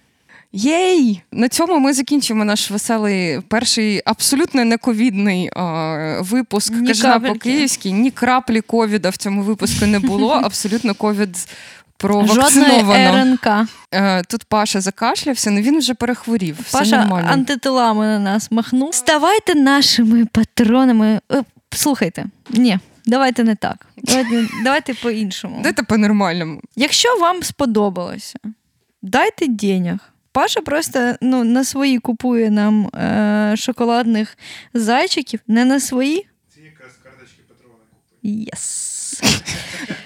Єй! 0.56 1.22
На 1.32 1.48
цьому 1.48 1.78
ми 1.78 1.92
закінчимо 1.92 2.44
наш 2.44 2.70
веселий 2.70 3.40
перший 3.48 4.02
абсолютно 4.04 4.64
нековідний 4.64 5.46
е, 5.46 6.18
випуск 6.20 6.72
Ні 6.74 6.86
Кажана 6.86 7.20
по-київськи. 7.20 7.90
Ні 7.90 8.10
краплі 8.10 8.60
ковіда 8.60 9.08
в 9.08 9.16
цьому 9.16 9.42
випуску 9.42 9.86
не 9.86 9.98
було. 9.98 10.30
Абсолютно 10.30 10.94
ковід 10.94 11.48
Жодної 12.02 12.36
провакциновано. 12.36 13.24
РНК. 13.24 13.68
Е, 13.92 14.22
Тут 14.22 14.44
Паша 14.44 14.80
закашлявся, 14.80 15.50
але 15.50 15.62
він 15.62 15.78
вже 15.78 15.94
перехворів. 15.94 16.58
Все 16.62 16.78
Паша 16.78 16.98
нормально. 16.98 17.28
антитилами 17.32 18.06
на 18.06 18.18
нас 18.18 18.50
махнув. 18.50 18.94
Ставайте 18.94 19.54
нашими 19.54 20.26
патронами. 20.26 21.20
Е, 21.32 21.42
Слухайте, 21.70 22.24
ні, 22.50 22.78
давайте 23.06 23.44
не 23.44 23.54
так. 23.54 23.86
Давайте, 23.96 24.48
давайте 24.64 24.94
по-іншому. 24.94 25.60
Дайте 25.62 25.82
по-нормальному. 25.82 26.60
Якщо 26.76 27.16
вам 27.18 27.42
сподобалося, 27.42 28.38
дайте 29.02 29.46
денег. 29.46 29.98
Паша 30.32 30.60
просто 30.60 31.14
ну, 31.20 31.44
на 31.44 31.64
свої 31.64 31.98
купує 31.98 32.50
нам 32.50 32.86
е- 32.86 33.54
шоколадних 33.56 34.38
зайчиків, 34.74 35.40
не 35.46 35.64
на 35.64 35.80
свої. 35.80 36.26
Це 36.54 36.60
якраз 36.60 36.90
Yes. 38.24 38.93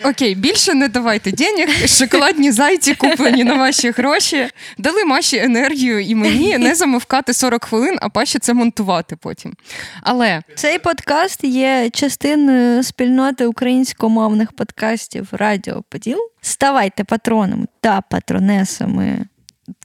Окей, 0.05 0.35
більше 0.35 0.75
не 0.75 0.89
давайте 0.89 1.33
денег. 1.33 1.69
Шоколадні 1.87 2.53
зайці 2.53 2.95
куплені 2.95 3.45
на 3.45 3.55
ваші 3.55 3.91
гроші. 3.91 4.49
Дали 4.79 5.05
Маші 5.05 5.37
енергію 5.37 6.01
і 6.01 6.15
мені 6.15 6.59
не 6.59 6.75
замовкати 6.75 7.35
40 7.35 7.65
хвилин, 7.65 7.99
а 8.01 8.09
Паші 8.09 8.39
це 8.39 8.55
монтувати 8.55 9.17
потім. 9.17 9.55
Але 10.03 10.43
Цей 10.55 10.79
подкаст 10.79 11.45
є 11.45 11.91
частиною 11.93 12.83
спільноти 12.83 13.47
українськомовних 13.47 14.53
подкастів 14.53 15.29
Радіо 15.33 15.83
Поділ. 15.89 16.19
Ставайте 16.41 17.05
патронами 17.05 17.67
та 17.81 18.01
патронесами. 18.01 19.27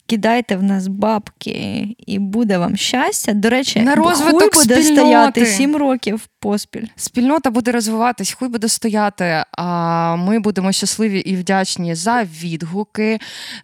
Кидайте 0.07 0.55
в 0.55 0.63
нас 0.63 0.87
бабки, 0.87 1.87
і 1.97 2.19
буде 2.19 2.57
вам 2.57 2.75
щастя. 2.77 3.33
До 3.33 3.49
речі, 3.49 3.79
На 3.81 3.95
розвиток 3.95 4.55
хуй 4.55 4.63
буде 4.63 4.83
спільноти. 4.83 4.95
стояти 5.01 5.45
7 5.45 5.75
років 5.75 6.27
поспіль. 6.39 6.85
спільнота 6.95 7.49
буде 7.49 7.71
розвиватись, 7.71 8.33
хуй 8.33 8.47
буде 8.47 8.67
стояти. 8.69 9.43
А 9.51 10.15
ми 10.15 10.39
будемо 10.39 10.71
щасливі 10.71 11.19
і 11.19 11.35
вдячні 11.35 11.95
за 11.95 12.23
відгуки, 12.23 13.19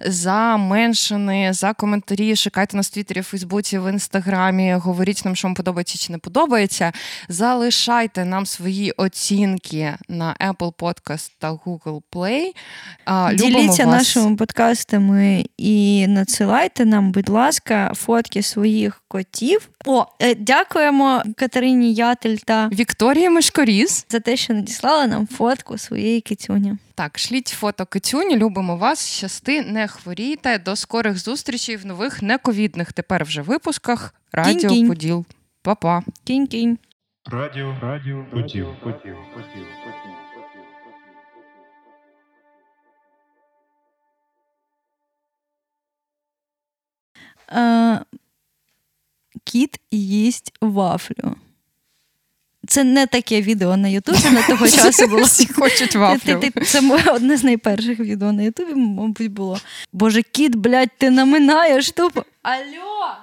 за 0.06 0.58
меншини, 0.58 1.54
за 1.54 1.74
коментарі. 1.74 2.36
Шукайте 2.36 2.78
нас 2.78 2.88
в 2.88 2.94
Твіттері, 2.94 3.22
Фейсбуці, 3.22 3.80
в 3.80 3.92
інстаграмі. 3.92 4.74
Говоріть 4.74 5.26
нам, 5.26 5.36
що 5.36 5.48
вам 5.48 5.56
подобається 5.56 5.98
чи 5.98 6.12
не 6.12 6.18
подобається. 6.18 6.92
Залишайте 7.30 8.26
нам 8.26 8.46
свої 8.46 8.92
оцінки 8.92 9.94
на 10.10 10.36
Apple 10.50 10.74
Podcast 10.74 11.32
та 11.40 11.52
Google 11.54 12.02
Play. 12.12 12.42
А, 13.06 13.34
любимо 13.34 13.50
Діліться 13.60 13.86
вас. 13.86 13.96
нашими 13.96 14.36
подкастами 14.36 15.46
і 15.58 16.06
надсилайте 16.30 16.86
нам, 16.86 17.12
будь 17.12 17.30
ласка, 17.30 17.92
фотки 17.96 18.42
своїх 18.42 19.02
котів. 19.08 19.70
О, 19.86 20.06
е, 20.20 20.36
дякуємо 20.36 21.24
Катерині 21.38 21.94
Ятель 21.94 22.36
та 22.36 22.68
Вікторія 22.68 23.30
Мишкоріз. 23.30 24.06
за 24.10 24.20
те, 24.20 24.38
що 24.38 24.54
надіслала 24.54 25.08
нам 25.08 25.28
фотку 25.28 25.78
своєї 25.78 26.22
китюні. 26.22 26.78
Так, 26.96 27.20
шліть 27.20 27.48
фото 27.48 27.86
Китюні, 27.86 28.38
любимо 28.38 28.78
вас. 28.78 29.08
Щасти, 29.08 29.62
не 29.62 29.88
хворійте. 29.88 30.60
До 30.60 30.76
скорих 30.76 31.18
зустрічей 31.20 31.78
в 31.78 31.86
нових 31.86 32.22
нековідних 32.22 32.94
тепер 32.94 33.24
вже 33.24 33.42
випусках. 33.42 34.16
Радіо 34.32 34.70
Кінь-кінь. 34.70 34.88
Поділ. 34.88 35.26
Па-па. 35.62 36.04
Кінь-кінь. 36.24 36.78
Радіо, 37.32 37.76
радіо, 37.82 38.26
поділ, 38.32 38.68
поділ, 38.84 39.16
поділ. 39.34 40.09
Е, 47.52 48.00
кіт 49.44 49.80
їсть 49.92 50.54
вафлю. 50.62 51.36
Це 52.68 52.84
не 52.84 53.08
таке 53.08 53.42
відео 53.42 53.78
на 53.78 53.88
Ютубі 53.88 54.30
на 54.32 54.42
того 54.48 54.68
часу 54.70 55.08
було. 55.08 55.22
Всі 55.24 55.48
хочуть 55.54 55.96
вафлю. 55.96 56.42
Це 56.66 56.82
моє 56.82 57.04
одне 57.04 57.38
з 57.38 57.44
найперших 57.44 58.00
відео 58.00 58.32
на 58.32 58.44
Ютубі, 58.44 58.74
мабуть, 58.76 59.32
було. 59.32 59.60
Боже, 59.94 60.22
кіт, 60.22 60.56
блядь, 60.56 60.90
ти 60.98 61.10
наминаєш 61.10 61.92
тупо. 61.92 62.26
Алло! 62.42 63.16